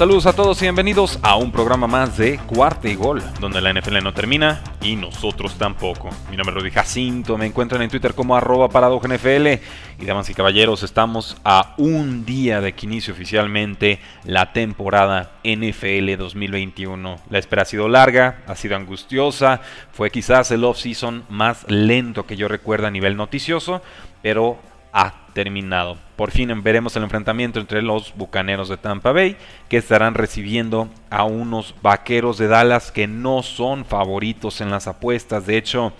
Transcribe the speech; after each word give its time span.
Saludos 0.00 0.24
a 0.24 0.32
todos 0.32 0.56
y 0.62 0.64
bienvenidos 0.64 1.18
a 1.20 1.36
un 1.36 1.52
programa 1.52 1.86
más 1.86 2.16
de 2.16 2.38
Cuarta 2.38 2.88
y 2.88 2.94
Gol, 2.94 3.22
donde 3.38 3.60
la 3.60 3.70
NFL 3.70 4.02
no 4.02 4.14
termina 4.14 4.62
y 4.80 4.96
nosotros 4.96 5.58
tampoco. 5.58 6.08
Mi 6.30 6.38
nombre 6.38 6.56
es 6.56 6.62
Rudy 6.62 6.70
Jacinto, 6.70 7.36
me 7.36 7.44
encuentran 7.44 7.82
en 7.82 7.90
Twitter 7.90 8.14
como 8.14 8.34
arroba 8.34 8.68
NFL 8.68 9.46
y 9.98 10.06
damas 10.06 10.30
y 10.30 10.34
caballeros, 10.34 10.84
estamos 10.84 11.36
a 11.44 11.74
un 11.76 12.24
día 12.24 12.62
de 12.62 12.72
que 12.72 12.86
inicie 12.86 13.12
oficialmente 13.12 14.00
la 14.24 14.54
temporada 14.54 15.32
NFL 15.44 16.16
2021. 16.16 17.16
La 17.28 17.38
espera 17.38 17.60
ha 17.60 17.66
sido 17.66 17.86
larga, 17.86 18.38
ha 18.46 18.54
sido 18.54 18.76
angustiosa, 18.76 19.60
fue 19.92 20.10
quizás 20.10 20.50
el 20.50 20.64
off-season 20.64 21.24
más 21.28 21.66
lento 21.68 22.24
que 22.24 22.38
yo 22.38 22.48
recuerdo 22.48 22.86
a 22.86 22.90
nivel 22.90 23.18
noticioso, 23.18 23.82
pero 24.22 24.69
ha 24.92 25.26
terminado. 25.32 25.96
Por 26.16 26.30
fin 26.30 26.62
veremos 26.62 26.96
el 26.96 27.04
enfrentamiento 27.04 27.60
entre 27.60 27.82
los 27.82 28.14
Bucaneros 28.16 28.68
de 28.68 28.76
Tampa 28.76 29.12
Bay, 29.12 29.36
que 29.68 29.76
estarán 29.76 30.14
recibiendo 30.14 30.88
a 31.08 31.24
unos 31.24 31.74
Vaqueros 31.82 32.38
de 32.38 32.48
Dallas 32.48 32.92
que 32.92 33.06
no 33.06 33.42
son 33.42 33.84
favoritos 33.84 34.60
en 34.60 34.70
las 34.70 34.86
apuestas. 34.86 35.46
De 35.46 35.56
hecho, 35.56 35.92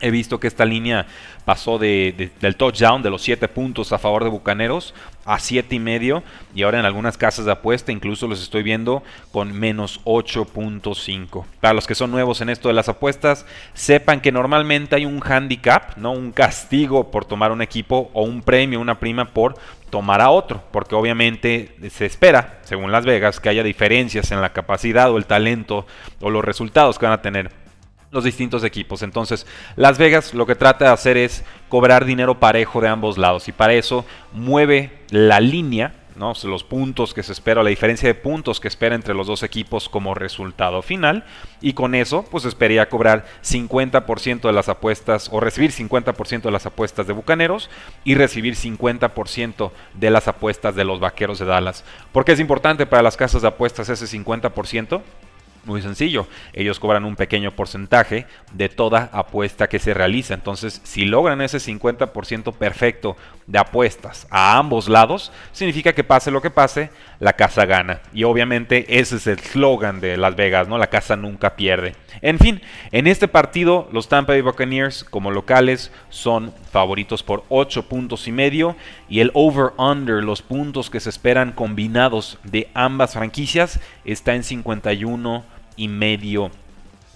He 0.00 0.10
visto 0.10 0.38
que 0.38 0.46
esta 0.46 0.64
línea 0.64 1.06
pasó 1.44 1.78
de, 1.78 2.30
del 2.40 2.56
touchdown 2.56 3.02
de 3.02 3.10
los 3.10 3.22
7 3.22 3.48
puntos 3.48 3.92
a 3.92 3.98
favor 3.98 4.24
de 4.24 4.30
Bucaneros 4.30 4.94
a 5.24 5.38
7 5.38 5.74
y 5.74 5.78
medio 5.78 6.22
y 6.54 6.62
ahora 6.62 6.80
en 6.80 6.86
algunas 6.86 7.16
casas 7.16 7.44
de 7.44 7.52
apuesta 7.52 7.92
incluso 7.92 8.26
los 8.28 8.42
estoy 8.42 8.62
viendo 8.62 9.02
con 9.32 9.52
menos 9.52 10.00
8.5. 10.04 11.44
Para 11.60 11.74
los 11.74 11.86
que 11.86 11.94
son 11.94 12.10
nuevos 12.10 12.40
en 12.40 12.48
esto 12.48 12.68
de 12.68 12.74
las 12.74 12.88
apuestas, 12.88 13.46
sepan 13.74 14.20
que 14.20 14.32
normalmente 14.32 14.96
hay 14.96 15.04
un 15.04 15.22
handicap, 15.22 15.96
no 15.96 16.12
un 16.12 16.32
castigo 16.32 17.10
por 17.10 17.24
tomar 17.24 17.52
un 17.52 17.62
equipo 17.62 18.10
o 18.12 18.22
un 18.22 18.42
premio, 18.42 18.80
una 18.80 18.98
prima 18.98 19.26
por 19.26 19.56
tomar 19.90 20.20
a 20.20 20.30
otro, 20.30 20.62
porque 20.72 20.94
obviamente 20.94 21.76
se 21.90 22.06
espera, 22.06 22.60
según 22.62 22.92
Las 22.92 23.04
Vegas, 23.04 23.40
que 23.40 23.48
haya 23.48 23.62
diferencias 23.62 24.30
en 24.30 24.40
la 24.40 24.52
capacidad 24.52 25.10
o 25.10 25.16
el 25.16 25.26
talento 25.26 25.86
o 26.20 26.30
los 26.30 26.44
resultados 26.44 26.98
que 26.98 27.06
van 27.06 27.14
a 27.14 27.22
tener 27.22 27.65
los 28.10 28.24
distintos 28.24 28.64
equipos. 28.64 29.02
Entonces, 29.02 29.46
Las 29.76 29.98
Vegas 29.98 30.34
lo 30.34 30.46
que 30.46 30.54
trata 30.54 30.86
de 30.86 30.92
hacer 30.92 31.16
es 31.16 31.44
cobrar 31.68 32.04
dinero 32.04 32.38
parejo 32.38 32.80
de 32.80 32.88
ambos 32.88 33.18
lados 33.18 33.48
y 33.48 33.52
para 33.52 33.74
eso 33.74 34.04
mueve 34.32 34.92
la 35.10 35.40
línea, 35.40 35.94
¿no? 36.14 36.32
los 36.44 36.64
puntos 36.64 37.12
que 37.12 37.22
se 37.22 37.32
espera, 37.32 37.62
la 37.62 37.68
diferencia 37.68 38.08
de 38.08 38.14
puntos 38.14 38.58
que 38.58 38.68
espera 38.68 38.94
entre 38.94 39.12
los 39.12 39.26
dos 39.26 39.42
equipos 39.42 39.88
como 39.88 40.14
resultado 40.14 40.80
final 40.80 41.24
y 41.60 41.74
con 41.74 41.94
eso 41.94 42.24
pues 42.30 42.44
esperaría 42.44 42.88
cobrar 42.88 43.26
50% 43.42 44.40
de 44.40 44.52
las 44.52 44.68
apuestas 44.68 45.28
o 45.30 45.40
recibir 45.40 45.72
50% 45.72 46.42
de 46.42 46.50
las 46.50 46.64
apuestas 46.64 47.06
de 47.06 47.12
Bucaneros 47.12 47.68
y 48.04 48.14
recibir 48.14 48.54
50% 48.54 49.72
de 49.94 50.10
las 50.10 50.28
apuestas 50.28 50.74
de 50.74 50.84
los 50.84 51.00
Vaqueros 51.00 51.38
de 51.38 51.44
Dallas. 51.44 51.84
¿Por 52.12 52.24
qué 52.24 52.32
es 52.32 52.40
importante 52.40 52.86
para 52.86 53.02
las 53.02 53.16
casas 53.16 53.42
de 53.42 53.48
apuestas 53.48 53.88
ese 53.88 54.06
50%? 54.06 55.02
Muy 55.66 55.82
sencillo, 55.82 56.28
ellos 56.52 56.78
cobran 56.78 57.04
un 57.04 57.16
pequeño 57.16 57.50
porcentaje 57.50 58.26
de 58.52 58.68
toda 58.68 59.10
apuesta 59.12 59.68
que 59.68 59.80
se 59.80 59.94
realiza. 59.94 60.32
Entonces, 60.34 60.80
si 60.84 61.04
logran 61.04 61.40
ese 61.40 61.58
50% 61.58 62.54
perfecto 62.54 63.16
de 63.48 63.58
apuestas 63.58 64.28
a 64.30 64.58
ambos 64.58 64.88
lados, 64.88 65.32
significa 65.50 65.92
que 65.92 66.04
pase 66.04 66.30
lo 66.30 66.40
que 66.40 66.50
pase, 66.50 66.90
la 67.18 67.32
casa 67.32 67.66
gana. 67.66 68.00
Y 68.12 68.22
obviamente 68.22 69.00
ese 69.00 69.16
es 69.16 69.26
el 69.26 69.40
slogan 69.40 69.98
de 69.98 70.16
Las 70.16 70.36
Vegas, 70.36 70.68
¿no? 70.68 70.78
La 70.78 70.86
casa 70.86 71.16
nunca 71.16 71.56
pierde. 71.56 71.96
En 72.22 72.38
fin, 72.38 72.62
en 72.92 73.08
este 73.08 73.26
partido 73.26 73.88
los 73.90 74.08
Tampa 74.08 74.34
Bay 74.34 74.42
Buccaneers 74.42 75.02
como 75.02 75.32
locales 75.32 75.90
son 76.10 76.54
favoritos 76.70 77.24
por 77.24 77.42
8 77.48 77.88
puntos 77.88 78.28
y 78.28 78.32
medio 78.32 78.76
y 79.08 79.18
el 79.18 79.32
over-under, 79.34 80.22
los 80.22 80.42
puntos 80.42 80.90
que 80.90 81.00
se 81.00 81.10
esperan 81.10 81.50
combinados 81.50 82.38
de 82.44 82.68
ambas 82.72 83.14
franquicias, 83.14 83.80
está 84.04 84.36
en 84.36 84.44
51 84.44 85.55
y 85.76 85.88
medio 85.88 86.50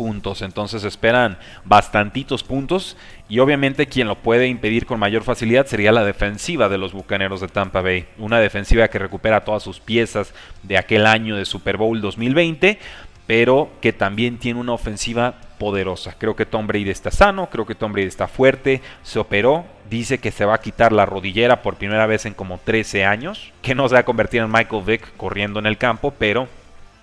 puntos. 0.00 0.40
Entonces 0.40 0.84
esperan 0.84 1.36
bastantitos 1.66 2.42
puntos 2.42 2.96
y 3.28 3.38
obviamente 3.38 3.86
quien 3.86 4.08
lo 4.08 4.16
puede 4.16 4.46
impedir 4.46 4.86
con 4.86 4.98
mayor 4.98 5.24
facilidad 5.24 5.66
sería 5.66 5.92
la 5.92 6.04
defensiva 6.04 6.70
de 6.70 6.78
los 6.78 6.94
Bucaneros 6.94 7.42
de 7.42 7.48
Tampa 7.48 7.82
Bay. 7.82 8.06
Una 8.16 8.40
defensiva 8.40 8.88
que 8.88 8.98
recupera 8.98 9.44
todas 9.44 9.62
sus 9.62 9.78
piezas 9.78 10.32
de 10.62 10.78
aquel 10.78 11.06
año 11.06 11.36
de 11.36 11.44
Super 11.44 11.76
Bowl 11.76 12.00
2020, 12.00 12.78
pero 13.26 13.70
que 13.82 13.92
también 13.92 14.38
tiene 14.38 14.58
una 14.58 14.72
ofensiva 14.72 15.34
poderosa. 15.58 16.16
Creo 16.18 16.34
que 16.34 16.46
Tom 16.46 16.66
Brady 16.66 16.88
está 16.88 17.10
sano, 17.10 17.50
creo 17.50 17.66
que 17.66 17.74
Tom 17.74 17.92
Brady 17.92 18.08
está 18.08 18.26
fuerte, 18.26 18.80
se 19.02 19.18
operó, 19.18 19.66
dice 19.90 20.16
que 20.16 20.30
se 20.30 20.46
va 20.46 20.54
a 20.54 20.60
quitar 20.62 20.92
la 20.92 21.04
rodillera 21.04 21.60
por 21.60 21.76
primera 21.76 22.06
vez 22.06 22.24
en 22.24 22.32
como 22.32 22.56
13 22.56 23.04
años, 23.04 23.52
que 23.60 23.74
no 23.74 23.86
se 23.86 23.96
va 23.96 24.00
a 24.00 24.04
convertir 24.06 24.40
en 24.40 24.50
Michael 24.50 24.82
Vick 24.86 25.14
corriendo 25.18 25.58
en 25.58 25.66
el 25.66 25.76
campo, 25.76 26.14
pero 26.18 26.48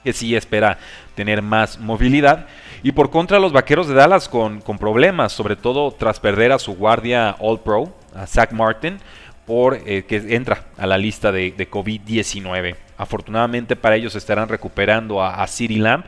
que 0.08 0.14
sí 0.14 0.38
espera 0.38 0.78
tener 1.16 1.42
más 1.42 1.80
movilidad. 1.80 2.46
Y 2.82 2.94
por 2.94 3.10
contra 3.10 3.40
los 3.40 3.52
Vaqueros 3.52 3.90
de 3.90 3.94
Dallas 3.94 4.30
con, 4.30 4.62
problemas, 4.62 5.34
sobre 5.34 5.58
todo 5.58 5.92
tras 5.92 6.22
perder 6.22 6.54
a 6.54 6.60
su 6.60 6.78
guardia 6.78 7.36
All 7.40 7.60
Pro, 7.60 7.94
a 8.16 8.26
Zach 8.26 8.54
Martin, 8.54 9.00
por 9.46 9.78
eh, 9.86 10.06
que 10.08 10.34
entra 10.34 10.64
a 10.78 10.88
la 10.88 10.98
lista 10.98 11.34
de, 11.34 11.54
COVID-19. 11.70 12.78
Afortunadamente 12.98 13.76
para 13.76 13.98
ellos 13.98 14.16
estarán 14.16 14.48
recuperando 14.48 15.22
a, 15.22 15.44
a 15.44 15.48
City 15.48 15.76
Lamp, 15.76 16.06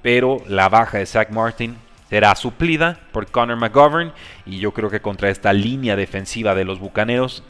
pero 0.00 0.38
la 0.48 0.70
baja 0.70 0.96
de 0.96 1.04
Zach 1.04 1.28
Martin 1.28 1.76
será 2.08 2.34
suplida 2.36 3.00
por 3.12 3.30
Connor 3.30 3.58
McGovern 3.58 4.14
y 4.46 4.60
yo 4.60 4.72
creo 4.72 4.88
que 4.88 5.00
contra 5.02 5.28
esta 5.28 5.52
línea 5.52 5.94
defensiva 5.94 6.54
de 6.54 6.64
los 6.64 6.78
Bucaneros 6.78 7.44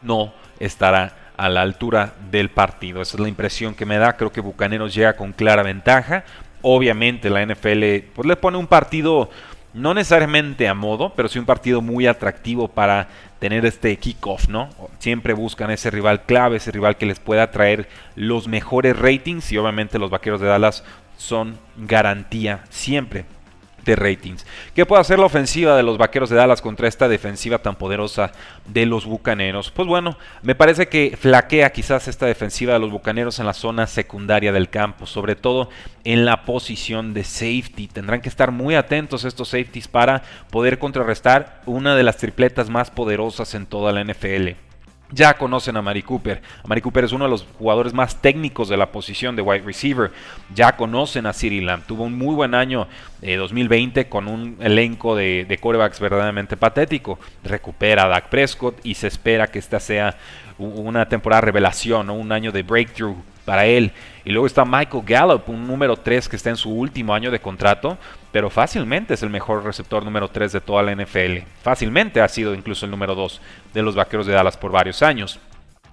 no 0.00 0.32
estará 0.60 1.19
a 1.40 1.48
la 1.48 1.62
altura 1.62 2.12
del 2.30 2.50
partido. 2.50 3.00
Esa 3.00 3.16
es 3.16 3.20
la 3.20 3.28
impresión 3.28 3.74
que 3.74 3.86
me 3.86 3.96
da. 3.96 4.18
Creo 4.18 4.30
que 4.30 4.42
Bucaneros 4.42 4.94
llega 4.94 5.16
con 5.16 5.32
clara 5.32 5.62
ventaja. 5.62 6.22
Obviamente 6.60 7.30
la 7.30 7.42
NFL 7.42 8.10
pues, 8.14 8.28
le 8.28 8.36
pone 8.36 8.58
un 8.58 8.66
partido 8.66 9.30
no 9.72 9.94
necesariamente 9.94 10.68
a 10.68 10.74
modo, 10.74 11.14
pero 11.14 11.30
sí 11.30 11.38
un 11.38 11.46
partido 11.46 11.80
muy 11.80 12.06
atractivo 12.06 12.68
para 12.68 13.08
tener 13.38 13.64
este 13.64 13.96
kickoff, 13.96 14.48
¿no? 14.48 14.68
Siempre 14.98 15.32
buscan 15.32 15.70
ese 15.70 15.90
rival 15.90 16.24
clave, 16.24 16.58
ese 16.58 16.72
rival 16.72 16.98
que 16.98 17.06
les 17.06 17.20
pueda 17.20 17.50
traer 17.50 17.88
los 18.16 18.46
mejores 18.46 18.98
ratings 18.98 19.50
y 19.50 19.56
obviamente 19.56 19.98
los 19.98 20.10
Vaqueros 20.10 20.42
de 20.42 20.48
Dallas 20.48 20.84
son 21.16 21.56
garantía 21.78 22.64
siempre 22.68 23.24
ratings. 23.86 24.46
¿Qué 24.74 24.86
puede 24.86 25.00
hacer 25.00 25.18
la 25.18 25.26
ofensiva 25.26 25.76
de 25.76 25.82
los 25.82 25.98
Vaqueros 25.98 26.30
de 26.30 26.36
Dallas 26.36 26.62
contra 26.62 26.88
esta 26.88 27.08
defensiva 27.08 27.58
tan 27.58 27.76
poderosa 27.76 28.32
de 28.66 28.86
los 28.86 29.06
Bucaneros? 29.06 29.70
Pues 29.70 29.88
bueno, 29.88 30.16
me 30.42 30.54
parece 30.54 30.88
que 30.88 31.16
flaquea 31.20 31.70
quizás 31.72 32.08
esta 32.08 32.26
defensiva 32.26 32.74
de 32.74 32.78
los 32.78 32.90
Bucaneros 32.90 33.38
en 33.38 33.46
la 33.46 33.54
zona 33.54 33.86
secundaria 33.86 34.52
del 34.52 34.70
campo, 34.70 35.06
sobre 35.06 35.36
todo 35.36 35.68
en 36.04 36.24
la 36.24 36.44
posición 36.44 37.14
de 37.14 37.24
safety. 37.24 37.88
Tendrán 37.88 38.20
que 38.20 38.28
estar 38.28 38.52
muy 38.52 38.74
atentos 38.74 39.24
estos 39.24 39.48
safeties 39.48 39.88
para 39.88 40.22
poder 40.50 40.78
contrarrestar 40.78 41.62
una 41.66 41.96
de 41.96 42.02
las 42.02 42.16
tripletas 42.16 42.70
más 42.70 42.90
poderosas 42.90 43.54
en 43.54 43.66
toda 43.66 43.92
la 43.92 44.04
NFL 44.04 44.69
ya 45.10 45.34
conocen 45.34 45.76
a 45.76 45.82
Mari 45.82 46.02
Cooper. 46.02 46.42
Mari 46.66 46.80
Cooper 46.80 47.04
es 47.04 47.12
uno 47.12 47.24
de 47.24 47.30
los 47.30 47.46
jugadores 47.58 47.92
más 47.92 48.20
técnicos 48.20 48.68
de 48.68 48.76
la 48.76 48.92
posición 48.92 49.36
de 49.36 49.42
wide 49.42 49.62
receiver. 49.62 50.10
Ya 50.54 50.76
conocen 50.76 51.26
a 51.26 51.32
Siri 51.32 51.60
Lamb. 51.60 51.84
Tuvo 51.86 52.04
un 52.04 52.16
muy 52.16 52.34
buen 52.34 52.54
año 52.54 52.86
2020 53.20 54.00
eh, 54.00 54.08
con 54.08 54.28
un 54.28 54.56
elenco 54.60 55.16
de, 55.16 55.44
de 55.48 55.58
corebacks 55.58 56.00
verdaderamente 56.00 56.56
patético. 56.56 57.18
Recupera 57.44 58.04
a 58.04 58.08
Dak 58.08 58.28
Prescott 58.28 58.78
y 58.84 58.94
se 58.94 59.08
espera 59.08 59.48
que 59.48 59.58
esta 59.58 59.80
sea 59.80 60.16
una 60.58 61.08
temporada 61.08 61.40
revelación, 61.40 62.10
un 62.10 62.32
año 62.32 62.52
de 62.52 62.62
breakthrough 62.62 63.16
para 63.50 63.66
él. 63.66 63.90
Y 64.24 64.30
luego 64.30 64.46
está 64.46 64.64
Michael 64.64 65.02
Gallup, 65.04 65.48
un 65.48 65.66
número 65.66 65.96
3 65.96 66.28
que 66.28 66.36
está 66.36 66.50
en 66.50 66.56
su 66.56 66.70
último 66.70 67.12
año 67.12 67.32
de 67.32 67.40
contrato, 67.40 67.98
pero 68.30 68.48
fácilmente 68.48 69.14
es 69.14 69.24
el 69.24 69.28
mejor 69.28 69.64
receptor 69.64 70.04
número 70.04 70.28
3 70.28 70.52
de 70.52 70.60
toda 70.60 70.84
la 70.84 70.94
NFL. 70.94 71.38
Fácilmente 71.60 72.20
ha 72.20 72.28
sido 72.28 72.54
incluso 72.54 72.84
el 72.84 72.92
número 72.92 73.16
2 73.16 73.40
de 73.74 73.82
los 73.82 73.96
Vaqueros 73.96 74.28
de 74.28 74.34
Dallas 74.34 74.56
por 74.56 74.70
varios 74.70 75.02
años. 75.02 75.40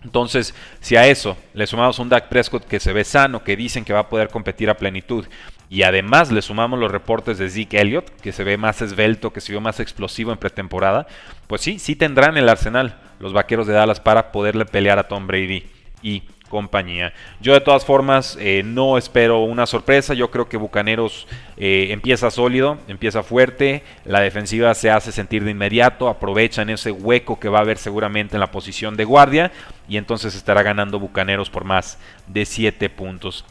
Entonces, 0.03 0.53
si 0.81 0.97
a 0.97 1.07
eso 1.07 1.35
le 1.55 1.65
sumamos 1.65 1.97
un 1.97 2.09
Dak 2.09 2.29
Prescott 2.29 2.63
que 2.63 2.79
se 2.79 2.93
ve 2.93 3.03
sano, 3.03 3.43
que 3.43 3.55
dicen 3.55 3.83
que 3.83 3.93
va 3.93 4.01
a 4.01 4.09
poder 4.09 4.29
competir 4.29 4.69
a 4.69 4.77
plenitud, 4.77 5.25
y 5.67 5.81
además 5.81 6.31
le 6.31 6.43
sumamos 6.43 6.77
los 6.77 6.91
reportes 6.91 7.39
de 7.39 7.49
Zeke 7.49 7.81
Elliott, 7.81 8.11
que 8.21 8.33
se 8.33 8.43
ve 8.43 8.57
más 8.57 8.83
esbelto, 8.83 9.33
que 9.33 9.41
se 9.41 9.51
vio 9.51 9.61
más 9.61 9.79
explosivo 9.79 10.31
en 10.31 10.37
pretemporada, 10.37 11.07
pues 11.47 11.61
sí, 11.61 11.79
sí 11.79 11.95
tendrán 11.95 12.37
el 12.37 12.49
arsenal 12.49 12.99
los 13.19 13.33
vaqueros 13.33 13.65
de 13.65 13.73
Dallas 13.73 13.99
para 13.99 14.31
poderle 14.31 14.65
pelear 14.65 14.99
a 14.99 15.07
Tom 15.07 15.25
Brady 15.25 15.63
y 16.03 16.21
compañía. 16.49 17.13
Yo 17.39 17.53
de 17.53 17.61
todas 17.61 17.85
formas 17.85 18.37
eh, 18.39 18.63
no 18.65 18.97
espero 18.97 19.39
una 19.39 19.65
sorpresa, 19.65 20.13
yo 20.13 20.31
creo 20.31 20.49
que 20.49 20.57
Bucaneros 20.57 21.27
eh, 21.57 21.87
empieza 21.91 22.31
sólido, 22.31 22.77
empieza 22.87 23.23
fuerte, 23.23 23.83
la 24.05 24.21
defensiva 24.21 24.73
se 24.73 24.89
hace 24.89 25.11
sentir 25.11 25.43
de 25.43 25.51
inmediato, 25.51 26.07
aprovechan 26.07 26.69
ese 26.69 26.91
hueco 26.91 27.39
que 27.39 27.49
va 27.49 27.59
a 27.59 27.61
haber 27.61 27.77
seguramente 27.77 28.35
en 28.35 28.39
la 28.39 28.51
posición 28.51 28.95
de 28.95 29.05
guardia 29.05 29.51
y 29.87 29.97
entonces 29.97 30.35
estará 30.35 30.63
ganando 30.63 30.99
Bucaneros 30.99 31.49
por 31.49 31.63
más 31.63 31.99
de 32.27 32.45
7 32.45 32.89
puntos. 32.89 33.45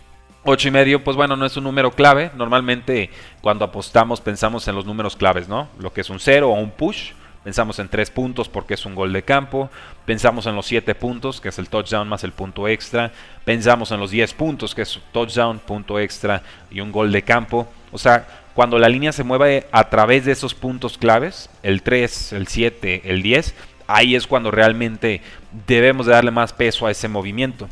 8 0.49 0.69
y 0.69 0.71
medio, 0.71 1.03
pues 1.03 1.17
bueno, 1.17 1.37
no 1.37 1.45
es 1.45 1.57
un 1.57 1.65
número 1.65 1.91
clave. 1.91 2.31
Normalmente 2.37 3.11
cuando 3.41 3.65
apostamos 3.65 4.21
pensamos 4.21 4.69
en 4.69 4.77
los 4.77 4.87
números 4.87 5.17
claves, 5.17 5.49
¿no? 5.49 5.69
Lo 5.79 5.93
que 5.93 6.03
es 6.03 6.11
un 6.11 6.21
0 6.21 6.49
o 6.49 6.55
un 6.55 6.71
push. 6.71 7.13
Pensamos 7.47 7.79
en 7.79 7.89
3 7.89 8.11
puntos 8.11 8.49
porque 8.49 8.75
es 8.75 8.85
un 8.87 8.97
gol 8.97 9.13
de 9.13 9.23
campo. 9.23 9.71
Pensamos 10.05 10.47
en 10.47 10.57
los 10.57 10.67
7 10.67 10.97
puntos, 10.97 11.41
que 11.41 11.51
es 11.51 11.59
el 11.61 11.69
touchdown 11.69 12.09
más 12.09 12.25
el 12.25 12.33
punto 12.33 12.67
extra. 12.67 13.13
Pensamos 13.45 13.93
en 13.93 14.01
los 14.01 14.11
10 14.11 14.35
puntos, 14.35 14.75
que 14.75 14.83
es 14.83 14.99
touchdown, 15.13 15.61
punto 15.61 16.01
extra 16.01 16.43
y 16.73 16.81
un 16.81 16.91
gol 16.91 17.13
de 17.13 17.23
campo. 17.23 17.69
O 17.93 17.99
sea, 17.99 18.27
cuando 18.53 18.81
la 18.81 18.89
línea 18.89 19.13
se 19.13 19.23
mueve 19.23 19.69
a 19.71 19.89
través 19.91 20.25
de 20.25 20.33
esos 20.33 20.55
puntos 20.55 20.99
claves, 20.99 21.49
el 21.63 21.83
3, 21.83 22.33
el 22.33 22.49
7, 22.49 23.03
el 23.05 23.23
10, 23.23 23.55
ahí 23.87 24.17
es 24.17 24.27
cuando 24.27 24.51
realmente 24.51 25.23
debemos 25.69 26.07
de 26.07 26.15
darle 26.15 26.33
más 26.33 26.53
peso 26.53 26.85
a 26.85 26.91
ese 26.91 27.07
movimiento. 27.07 27.69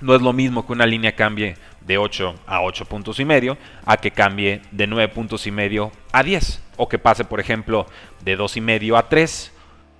No 0.00 0.14
es 0.14 0.22
lo 0.22 0.32
mismo 0.32 0.66
que 0.66 0.72
una 0.72 0.86
línea 0.86 1.14
cambie 1.14 1.58
de 1.90 1.98
8 1.98 2.36
a 2.46 2.62
8 2.62 2.84
puntos 2.84 3.18
y 3.18 3.24
medio 3.24 3.58
a 3.84 3.96
que 3.96 4.12
cambie 4.12 4.62
de 4.70 4.86
9 4.86 5.08
puntos 5.12 5.48
y 5.48 5.50
medio 5.50 5.90
a 6.12 6.22
10 6.22 6.62
o 6.76 6.88
que 6.88 7.00
pase 7.00 7.24
por 7.24 7.40
ejemplo 7.40 7.84
de 8.22 8.36
2 8.36 8.58
y 8.58 8.60
medio 8.60 8.96
a 8.96 9.08
3 9.08 9.52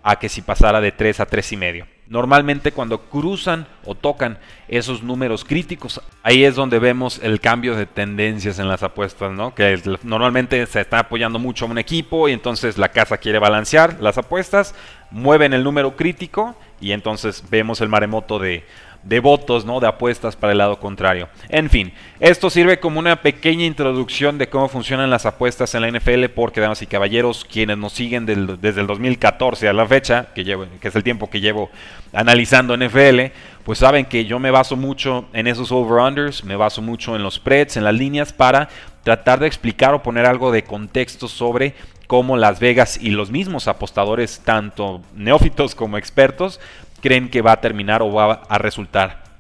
a 0.05 0.17
que 0.21 0.29
si 0.29 0.41
pasara 0.41 0.81
de 0.81 0.93
3 0.93 1.19
a 1.19 1.27
3 1.27 1.53
y 1.53 1.57
medio. 1.57 1.87
Normalmente 2.07 2.71
cuando 2.71 3.03
cruzan 3.09 3.67
o 3.85 3.97
tocan 3.97 4.39
esos 4.69 5.03
números 5.03 5.45
críticos, 5.45 6.01
ahí 6.23 6.45
es 6.45 6.55
donde 6.55 6.79
vemos 6.79 7.21
el 7.25 7.41
cambio 7.41 7.75
de 7.75 7.87
tendencias 7.87 8.61
en 8.61 8.69
las 8.69 8.85
apuestas, 8.85 9.33
¿no? 9.33 9.53
Que 9.55 9.81
normalmente 10.05 10.65
se 10.67 10.81
está 10.81 11.01
apoyando 11.01 11.41
mucho 11.41 11.65
a 11.65 11.69
un 11.69 11.79
equipo 11.79 12.29
y 12.29 12.33
entonces 12.33 12.79
la 12.79 12.91
casa 12.91 13.19
quiere 13.19 13.41
balancear 13.41 13.97
las 14.01 14.17
apuestas, 14.17 14.77
mueven 15.11 15.55
el 15.55 15.65
número 15.65 15.97
crítico 15.97 16.57
y 16.81 16.93
entonces 16.93 17.45
vemos 17.51 17.81
el 17.81 17.89
maremoto 17.89 18.39
de 18.39 18.65
de 19.03 19.21
votos, 19.21 19.65
¿no? 19.65 19.81
De 19.81 19.87
apuestas 19.87 20.37
para 20.37 20.53
el 20.53 20.59
lado 20.59 20.79
contrario. 20.79 21.29
En 21.49 21.71
fin, 21.71 21.93
esto 22.19 22.51
sirve 22.51 22.81
como 22.81 22.99
una 22.99 23.23
pequeña 23.23 23.65
introducción 23.65 24.39
de 24.39 24.49
cómo 24.49 24.69
funcionan 24.69 25.11
las 25.11 25.27
apuestas 25.27 25.75
en 25.75 25.83
la 25.83 25.91
NFL, 25.91 26.27
porque 26.35 26.61
damas 26.61 26.83
y 26.83 26.87
caballeros, 26.87 27.45
quienes 27.45 27.79
nos 27.79 27.93
siguen 27.93 28.27
desde 28.27 28.81
el 28.81 28.87
2014 28.87 29.69
a 29.69 29.73
la 29.73 29.87
fecha, 29.87 30.29
que, 30.35 30.45
que 30.81 30.89
es 30.89 30.97
el 30.97 31.03
tiempo 31.05 31.31
que 31.31 31.41
llevo 31.41 31.71
analizando 32.13 32.77
NFL, 32.77 33.33
pues 33.65 33.79
saben 33.79 34.05
que 34.05 34.25
yo 34.25 34.39
me 34.39 34.51
baso 34.51 34.77
mucho 34.77 35.27
en 35.33 35.47
esos 35.47 35.73
over-unders, 35.73 36.45
me 36.45 36.57
baso 36.57 36.83
mucho 36.83 37.17
en 37.17 37.23
los 37.23 37.35
spreads, 37.35 37.77
en 37.77 37.85
las 37.85 37.95
líneas, 37.95 38.33
para 38.33 38.69
tratar 39.03 39.41
de 39.41 39.47
explicar 39.47 39.95
o 39.95 40.03
poner 40.03 40.27
algo 40.27 40.53
de 40.53 40.65
contexto 40.65 41.29
sobre 41.29 41.75
cómo 42.07 42.37
Las 42.37 42.59
Vegas 42.59 42.99
y 43.01 43.11
los 43.11 43.31
mismos 43.31 43.69
apostadores, 43.69 44.41
tanto 44.45 45.01
neófitos 45.15 45.77
como 45.77 45.97
expertos, 45.97 46.59
creen 47.01 47.29
que 47.29 47.43
va 47.43 47.53
a 47.53 47.61
terminar 47.61 48.03
o 48.03 48.13
va 48.13 48.43
a 48.49 48.59
resultar 48.59 49.31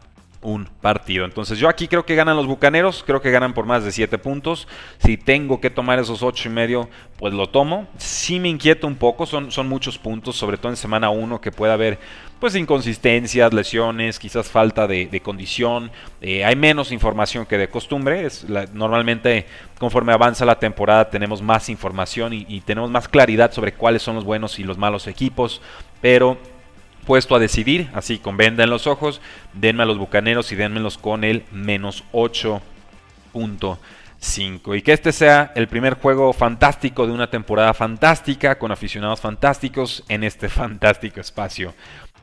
un 0.42 0.66
partido. 0.80 1.26
Entonces 1.26 1.58
yo 1.58 1.68
aquí 1.68 1.86
creo 1.86 2.06
que 2.06 2.14
ganan 2.14 2.36
los 2.36 2.46
Bucaneros, 2.46 3.04
creo 3.06 3.20
que 3.20 3.30
ganan 3.30 3.52
por 3.52 3.66
más 3.66 3.84
de 3.84 3.92
7 3.92 4.16
puntos. 4.18 4.66
Si 4.98 5.16
tengo 5.16 5.60
que 5.60 5.68
tomar 5.68 5.98
esos 5.98 6.22
8 6.22 6.48
y 6.48 6.52
medio, 6.52 6.88
pues 7.18 7.34
lo 7.34 7.48
tomo. 7.48 7.86
Sí 7.98 8.40
me 8.40 8.48
inquieta 8.48 8.86
un 8.86 8.96
poco, 8.96 9.26
son, 9.26 9.50
son 9.50 9.68
muchos 9.68 9.98
puntos, 9.98 10.36
sobre 10.36 10.56
todo 10.56 10.72
en 10.72 10.76
semana 10.76 11.10
1 11.10 11.40
que 11.40 11.52
puede 11.52 11.72
haber 11.72 11.98
pues 12.38 12.54
inconsistencias, 12.54 13.52
lesiones, 13.52 14.18
quizás 14.18 14.48
falta 14.48 14.86
de, 14.86 15.20
condición. 15.22 15.90
Eh, 16.22 16.42
hay 16.42 16.56
menos 16.56 16.90
información 16.90 17.44
que 17.44 17.58
de 17.58 17.68
costumbre. 17.68 18.26
Normalmente 18.72 19.46
conforme 19.78 20.14
avanza 20.14 20.46
la 20.46 20.58
temporada 20.58 21.10
tenemos 21.10 21.42
más 21.42 21.68
información 21.68 22.32
y 22.32 22.60
tenemos 22.62 22.90
más 22.90 23.08
claridad 23.08 23.52
sobre 23.52 23.72
cuáles 23.72 24.00
son 24.00 24.14
los 24.14 24.24
buenos 24.24 24.58
y 24.58 24.64
los 24.64 24.78
malos 24.78 25.06
equipos. 25.06 25.60
Pero 26.00 26.38
puesto 27.06 27.34
a 27.34 27.38
decidir, 27.38 27.88
así 27.94 28.18
con 28.18 28.36
venda 28.36 28.64
en 28.64 28.70
los 28.70 28.86
ojos, 28.86 29.22
denme 29.52 29.82
a 29.82 29.86
los 29.86 29.98
bucaneros 29.98 30.50
y 30.52 30.56
denmelos 30.56 30.98
con 30.98 31.24
el 31.24 31.44
menos 31.50 32.04
8.5. 32.12 34.76
Y 34.76 34.82
que 34.82 34.92
este 34.92 35.12
sea 35.12 35.52
el 35.54 35.68
primer 35.68 35.94
juego 35.94 36.32
fantástico 36.32 37.06
de 37.06 37.12
una 37.12 37.30
temporada 37.30 37.74
fantástica, 37.74 38.58
con 38.58 38.72
aficionados 38.72 39.20
fantásticos 39.20 40.04
en 40.08 40.24
este 40.24 40.48
fantástico 40.48 41.20
espacio 41.20 41.74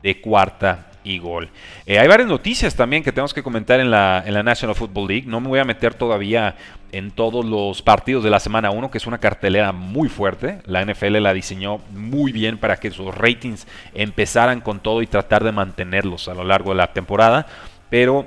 de 0.02 0.20
cuarta 0.20 0.90
y 1.08 1.18
gol. 1.18 1.48
Eh, 1.86 1.98
hay 1.98 2.08
varias 2.08 2.28
noticias 2.28 2.74
también 2.74 3.02
que 3.02 3.12
tenemos 3.12 3.34
que 3.34 3.42
comentar 3.42 3.80
en 3.80 3.90
la, 3.90 4.22
en 4.24 4.34
la 4.34 4.42
National 4.42 4.76
Football 4.76 5.08
League. 5.08 5.24
No 5.26 5.40
me 5.40 5.48
voy 5.48 5.58
a 5.58 5.64
meter 5.64 5.94
todavía 5.94 6.56
en 6.92 7.10
todos 7.10 7.44
los 7.44 7.82
partidos 7.82 8.24
de 8.24 8.30
la 8.30 8.40
semana 8.40 8.70
1, 8.70 8.90
que 8.90 8.98
es 8.98 9.06
una 9.06 9.18
cartelera 9.18 9.72
muy 9.72 10.08
fuerte. 10.08 10.60
La 10.64 10.84
NFL 10.84 11.18
la 11.18 11.32
diseñó 11.32 11.78
muy 11.90 12.32
bien 12.32 12.58
para 12.58 12.76
que 12.76 12.90
sus 12.90 13.14
ratings 13.14 13.66
empezaran 13.94 14.60
con 14.60 14.80
todo 14.80 15.02
y 15.02 15.06
tratar 15.06 15.44
de 15.44 15.52
mantenerlos 15.52 16.28
a 16.28 16.34
lo 16.34 16.44
largo 16.44 16.70
de 16.70 16.76
la 16.76 16.92
temporada. 16.92 17.46
Pero 17.90 18.26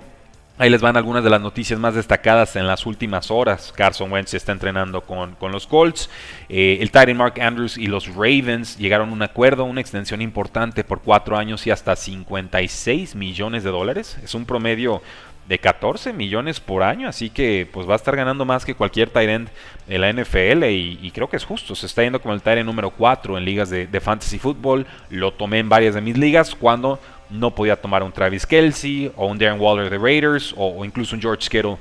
Ahí 0.57 0.69
les 0.69 0.81
van 0.81 0.95
algunas 0.95 1.23
de 1.23 1.29
las 1.29 1.41
noticias 1.41 1.79
más 1.79 1.95
destacadas 1.95 2.55
en 2.55 2.67
las 2.67 2.85
últimas 2.85 3.31
horas. 3.31 3.73
Carson 3.75 4.11
Wentz 4.11 4.33
está 4.35 4.51
entrenando 4.51 5.01
con, 5.01 5.35
los 5.51 5.65
Colts. 5.65 6.09
Eh, 6.49 6.77
el 6.81 6.91
Titan 6.91 7.17
Mark 7.17 7.41
Andrews 7.41 7.77
y 7.77 7.87
los 7.87 8.07
Ravens 8.07 8.77
llegaron 8.77 9.09
a 9.09 9.13
un 9.13 9.23
acuerdo, 9.23 9.63
una 9.63 9.81
extensión 9.81 10.21
importante 10.21 10.83
por 10.83 11.01
cuatro 11.01 11.37
años 11.37 11.65
y 11.65 11.71
hasta 11.71 11.95
56 11.95 13.15
millones 13.15 13.63
de 13.63 13.71
dólares. 13.71 14.19
Es 14.23 14.35
un 14.35 14.45
promedio 14.45 15.01
de 15.47 15.59
14 15.59 16.13
millones 16.13 16.59
por 16.59 16.83
año, 16.83 17.09
así 17.09 17.29
que 17.29 17.67
pues 17.71 17.89
va 17.89 17.93
a 17.93 17.95
estar 17.97 18.15
ganando 18.15 18.45
más 18.45 18.63
que 18.63 18.75
cualquier 18.75 19.09
tight 19.09 19.29
end 19.29 19.49
de 19.87 19.97
la 19.97 20.13
NFL 20.13 20.63
y, 20.65 21.11
creo 21.13 21.29
que 21.29 21.35
es 21.35 21.43
justo, 21.43 21.75
se 21.75 21.87
está 21.87 22.03
yendo 22.03 22.21
como 22.21 22.33
el 22.33 22.41
tight 22.41 22.59
end 22.59 22.67
número 22.67 22.91
4 22.91 23.37
en 23.37 23.43
ligas 23.43 23.69
de, 23.69 23.87
de 23.87 23.99
fantasy 23.99 24.39
football, 24.39 24.85
lo 25.09 25.33
tomé 25.33 25.59
en 25.59 25.67
varias 25.67 25.95
de 25.95 26.01
mis 26.01 26.17
ligas 26.17 26.55
cuando 26.55 26.99
no 27.31 27.53
podía 27.55 27.75
tomar 27.75 28.03
un 28.03 28.11
Travis 28.11 28.45
Kelsey 28.45 29.11
o 29.15 29.27
un 29.27 29.37
Darren 29.37 29.59
Waller 29.59 29.89
de 29.89 29.97
Raiders 29.97 30.53
o, 30.57 30.83
incluso 30.83 31.15
un 31.15 31.21
George 31.21 31.49
Kittle 31.49 31.77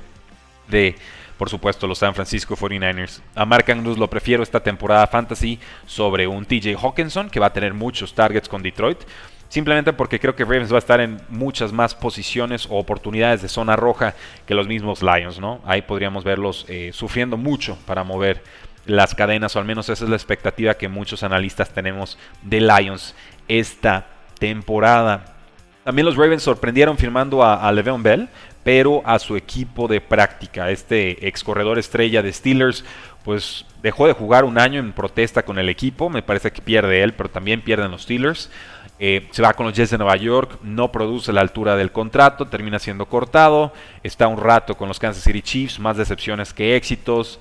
de, 0.67 0.95
por 1.37 1.49
supuesto, 1.49 1.87
los 1.87 1.97
San 1.97 2.15
Francisco 2.15 2.55
49ers. 2.55 3.21
A 3.35 3.45
Mark 3.45 3.69
Andrews 3.69 3.97
lo 3.97 4.09
prefiero 4.09 4.43
esta 4.43 4.61
temporada 4.61 5.05
fantasy 5.07 5.59
sobre 5.85 6.27
un 6.27 6.45
TJ 6.45 6.75
Hawkinson 6.81 7.29
que 7.29 7.39
va 7.39 7.47
a 7.47 7.53
tener 7.53 7.73
muchos 7.73 8.13
targets 8.13 8.47
con 8.47 8.63
Detroit. 8.63 8.99
Simplemente 9.49 9.91
porque 9.91 10.17
creo 10.17 10.33
que 10.33 10.45
Ravens 10.45 10.71
va 10.71 10.77
a 10.77 10.79
estar 10.79 11.01
en 11.01 11.21
muchas 11.27 11.73
más 11.73 11.93
posiciones 11.93 12.65
o 12.67 12.77
oportunidades 12.77 13.41
de 13.41 13.49
zona 13.49 13.75
roja 13.75 14.15
que 14.45 14.55
los 14.55 14.65
mismos 14.65 15.03
Lions, 15.03 15.41
¿no? 15.41 15.59
Ahí 15.65 15.81
podríamos 15.81 16.23
verlos 16.23 16.65
eh, 16.69 16.91
sufriendo 16.93 17.35
mucho 17.35 17.77
para 17.85 18.05
mover 18.05 18.41
las 18.85 19.13
cadenas, 19.13 19.55
o 19.55 19.59
al 19.59 19.65
menos 19.65 19.89
esa 19.89 20.05
es 20.05 20.09
la 20.09 20.15
expectativa 20.15 20.75
que 20.75 20.87
muchos 20.87 21.23
analistas 21.23 21.73
tenemos 21.73 22.17
de 22.41 22.61
Lions 22.61 23.13
esta 23.49 24.07
temporada. 24.39 25.30
También 25.83 26.05
los 26.05 26.15
Ravens 26.15 26.43
sorprendieron 26.43 26.97
firmando 26.97 27.43
a, 27.43 27.67
a 27.67 27.71
Le'Veon 27.71 28.03
Bell, 28.03 28.29
pero 28.63 29.01
a 29.05 29.17
su 29.17 29.35
equipo 29.35 29.87
de 29.87 29.99
práctica. 29.99 30.69
Este 30.69 31.27
ex 31.27 31.43
corredor 31.43 31.79
estrella 31.79 32.21
de 32.21 32.31
Steelers, 32.31 32.85
pues 33.23 33.65
dejó 33.81 34.07
de 34.07 34.13
jugar 34.13 34.43
un 34.43 34.59
año 34.59 34.79
en 34.79 34.93
protesta 34.93 35.43
con 35.43 35.57
el 35.57 35.69
equipo. 35.69 36.09
Me 36.09 36.21
parece 36.21 36.51
que 36.51 36.61
pierde 36.61 37.01
él, 37.01 37.13
pero 37.13 37.29
también 37.29 37.61
pierden 37.61 37.91
los 37.91 38.03
Steelers. 38.03 38.51
Eh, 38.99 39.27
se 39.31 39.41
va 39.41 39.53
con 39.53 39.65
los 39.65 39.75
Jets 39.75 39.89
de 39.89 39.97
Nueva 39.97 40.15
York, 40.15 40.59
no 40.61 40.91
produce 40.91 41.33
la 41.33 41.41
altura 41.41 41.75
del 41.75 41.91
contrato, 41.91 42.45
termina 42.45 42.77
siendo 42.77 43.07
cortado. 43.07 43.73
Está 44.03 44.27
un 44.27 44.37
rato 44.37 44.77
con 44.77 44.87
los 44.87 44.99
Kansas 44.99 45.23
City 45.23 45.41
Chiefs, 45.41 45.79
más 45.79 45.97
decepciones 45.97 46.53
que 46.53 46.75
éxitos. 46.75 47.39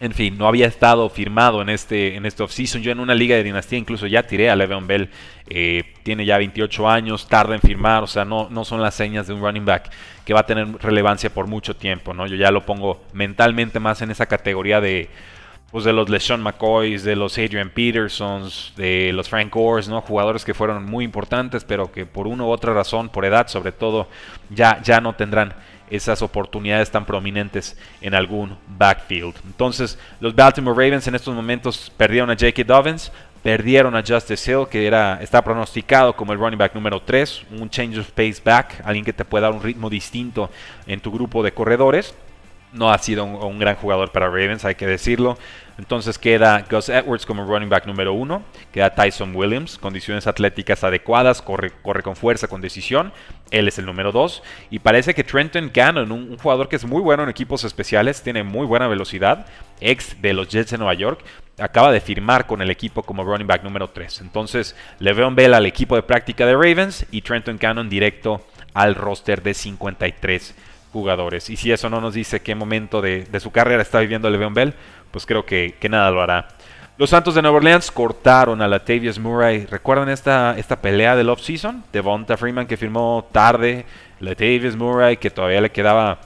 En 0.00 0.12
fin, 0.12 0.38
no 0.38 0.48
había 0.48 0.66
estado 0.66 1.10
firmado 1.10 1.60
en 1.60 1.68
este, 1.68 2.16
en 2.16 2.24
este 2.24 2.42
offseason. 2.42 2.80
Yo 2.80 2.90
en 2.90 3.00
una 3.00 3.14
liga 3.14 3.36
de 3.36 3.42
dinastía 3.42 3.78
incluso 3.78 4.06
ya 4.06 4.22
tiré 4.22 4.48
a 4.48 4.56
Le'Veon 4.56 4.86
Bell. 4.86 5.10
Eh, 5.46 5.84
tiene 6.02 6.24
ya 6.24 6.38
28 6.38 6.88
años, 6.88 7.28
tarda 7.28 7.54
en 7.54 7.60
firmar. 7.60 8.02
O 8.02 8.06
sea, 8.06 8.24
no, 8.24 8.48
no 8.50 8.64
son 8.64 8.80
las 8.80 8.94
señas 8.94 9.26
de 9.26 9.34
un 9.34 9.42
running 9.42 9.66
back 9.66 9.90
que 10.24 10.32
va 10.32 10.40
a 10.40 10.46
tener 10.46 10.66
relevancia 10.80 11.28
por 11.28 11.46
mucho 11.46 11.76
tiempo. 11.76 12.14
¿no? 12.14 12.26
Yo 12.26 12.36
ya 12.36 12.50
lo 12.50 12.64
pongo 12.64 13.02
mentalmente 13.12 13.78
más 13.78 14.00
en 14.00 14.10
esa 14.10 14.24
categoría 14.24 14.80
de, 14.80 15.10
pues 15.70 15.84
de 15.84 15.92
los 15.92 16.08
LeSean 16.08 16.42
McCoys, 16.42 17.04
de 17.04 17.14
los 17.16 17.38
Adrian 17.38 17.70
Petersons, 17.70 18.72
de 18.76 19.12
los 19.12 19.28
Frank 19.28 19.52
Gores, 19.54 19.88
¿no? 19.88 20.00
Jugadores 20.00 20.44
que 20.44 20.54
fueron 20.54 20.84
muy 20.84 21.04
importantes, 21.04 21.64
pero 21.64 21.92
que 21.92 22.06
por 22.06 22.26
una 22.26 22.44
u 22.44 22.48
otra 22.48 22.74
razón, 22.74 23.08
por 23.08 23.24
edad 23.24 23.46
sobre 23.48 23.72
todo, 23.72 24.08
ya, 24.50 24.80
ya 24.82 25.00
no 25.00 25.14
tendrán 25.14 25.54
esas 25.90 26.22
oportunidades 26.22 26.90
tan 26.90 27.04
prominentes 27.04 27.76
en 28.00 28.14
algún 28.14 28.56
backfield. 28.68 29.34
Entonces, 29.44 29.98
los 30.20 30.34
Baltimore 30.34 30.76
Ravens 30.76 31.06
en 31.08 31.14
estos 31.14 31.34
momentos 31.34 31.92
perdieron 31.96 32.30
a 32.30 32.34
J.K. 32.34 32.62
Dobbins, 32.64 33.12
perdieron 33.42 33.96
a 33.96 34.02
Justice 34.06 34.50
Hill, 34.50 34.66
que 34.70 34.86
era, 34.86 35.18
está 35.20 35.42
pronosticado 35.42 36.14
como 36.14 36.32
el 36.32 36.38
running 36.38 36.58
back 36.58 36.74
número 36.74 37.00
3, 37.00 37.44
un 37.58 37.70
change 37.70 37.98
of 37.98 38.10
pace 38.10 38.40
back, 38.44 38.82
alguien 38.84 39.04
que 39.04 39.12
te 39.12 39.24
pueda 39.24 39.48
dar 39.48 39.52
un 39.52 39.62
ritmo 39.62 39.90
distinto 39.90 40.50
en 40.86 41.00
tu 41.00 41.10
grupo 41.10 41.42
de 41.42 41.52
corredores. 41.52 42.14
No 42.72 42.90
ha 42.90 42.98
sido 42.98 43.24
un, 43.24 43.58
gran 43.58 43.76
jugador 43.76 44.12
para 44.12 44.26
Ravens, 44.26 44.64
hay 44.64 44.74
que 44.74 44.86
decirlo. 44.86 45.38
Entonces 45.78 46.18
queda 46.18 46.64
Gus 46.70 46.90
Edwards 46.90 47.24
como 47.24 47.44
running 47.44 47.70
back 47.70 47.86
número 47.86 48.12
uno, 48.12 48.42
queda 48.70 48.90
Tyson 48.90 49.34
Williams, 49.34 49.78
condiciones 49.78 50.26
atléticas 50.26 50.84
adecuadas, 50.84 51.40
corre, 51.40 51.70
corre 51.82 52.02
con 52.02 52.16
fuerza, 52.16 52.48
con 52.48 52.60
decisión. 52.60 53.12
Él 53.50 53.66
es 53.66 53.78
el 53.78 53.86
número 53.86 54.12
dos. 54.12 54.42
Y 54.70 54.78
parece 54.80 55.14
que 55.14 55.24
Trenton 55.24 55.70
Cannon, 55.70 56.12
un, 56.12 56.36
jugador 56.36 56.68
que 56.68 56.76
es 56.76 56.84
muy 56.84 57.00
bueno 57.00 57.22
en 57.22 57.30
equipos 57.30 57.64
especiales, 57.64 58.22
tiene 58.22 58.42
muy 58.42 58.66
buena 58.66 58.88
velocidad, 58.88 59.46
ex 59.80 60.20
de 60.20 60.34
los 60.34 60.48
Jets 60.48 60.70
de 60.70 60.78
Nueva 60.78 60.94
York, 60.94 61.24
acaba 61.58 61.90
de 61.90 62.00
firmar 62.00 62.46
con 62.46 62.62
el 62.62 62.70
equipo 62.70 63.02
como 63.02 63.24
running 63.24 63.46
back 63.46 63.64
número 63.64 63.88
3. 63.88 64.20
Entonces, 64.20 64.76
Le'Veon 64.98 65.34
Bell 65.34 65.54
al 65.54 65.66
equipo 65.66 65.96
de 65.96 66.02
práctica 66.02 66.44
de 66.46 66.52
Ravens 66.52 67.06
y 67.10 67.22
Trenton 67.22 67.58
Cannon 67.58 67.88
directo 67.88 68.46
al 68.74 68.94
roster 68.94 69.42
de 69.42 69.54
53 69.54 70.54
jugadores. 70.92 71.50
Y 71.50 71.56
si 71.56 71.72
eso 71.72 71.88
no 71.90 72.00
nos 72.00 72.14
dice 72.14 72.40
qué 72.40 72.54
momento 72.54 73.00
de, 73.00 73.26
su 73.40 73.50
carrera 73.50 73.82
está 73.82 74.00
viviendo 74.00 74.28
Le'Veon 74.28 74.54
Bell, 74.54 74.74
pues 75.10 75.26
creo 75.26 75.44
que, 75.44 75.76
nada 75.88 76.10
lo 76.10 76.22
hará. 76.22 76.48
Los 76.98 77.10
Santos 77.10 77.34
de 77.34 77.42
Nueva 77.42 77.56
Orleans 77.56 77.90
cortaron 77.90 78.60
a 78.60 78.68
Latavius 78.68 79.18
Murray. 79.18 79.66
¿Recuerdan 79.66 80.10
esta, 80.10 80.58
esta 80.58 80.80
pelea 80.80 81.16
del 81.16 81.30
offseason? 81.30 81.82
Devonta 81.92 82.36
Freeman 82.36 82.66
que 82.66 82.76
firmó 82.76 83.26
tarde. 83.32 83.86
Latavius 84.20 84.76
Murray 84.76 85.16
que 85.16 85.30
todavía 85.30 85.62
le 85.62 85.70
quedaba 85.70 86.18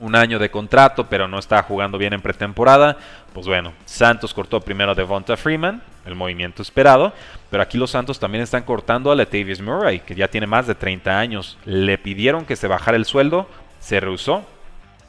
un 0.00 0.16
año 0.16 0.38
de 0.38 0.50
contrato, 0.50 1.06
pero 1.08 1.28
no 1.28 1.38
está 1.38 1.62
jugando 1.62 1.98
bien 1.98 2.12
en 2.14 2.22
pretemporada. 2.22 2.96
Pues 3.32 3.46
bueno, 3.46 3.72
Santos 3.84 4.34
cortó 4.34 4.60
primero 4.60 4.92
a 4.92 4.94
Devonta 4.94 5.36
Freeman, 5.36 5.82
el 6.04 6.14
movimiento 6.14 6.62
esperado, 6.62 7.12
pero 7.50 7.62
aquí 7.62 7.78
los 7.78 7.90
Santos 7.90 8.18
también 8.18 8.42
están 8.42 8.62
cortando 8.62 9.12
a 9.12 9.14
Latavius 9.14 9.60
Murray, 9.60 10.00
que 10.00 10.14
ya 10.14 10.28
tiene 10.28 10.46
más 10.46 10.66
de 10.66 10.74
30 10.74 11.18
años. 11.18 11.58
Le 11.64 11.98
pidieron 11.98 12.44
que 12.44 12.56
se 12.56 12.66
bajara 12.66 12.96
el 12.96 13.04
sueldo, 13.04 13.46
se 13.80 13.98
rehusó 13.98 14.44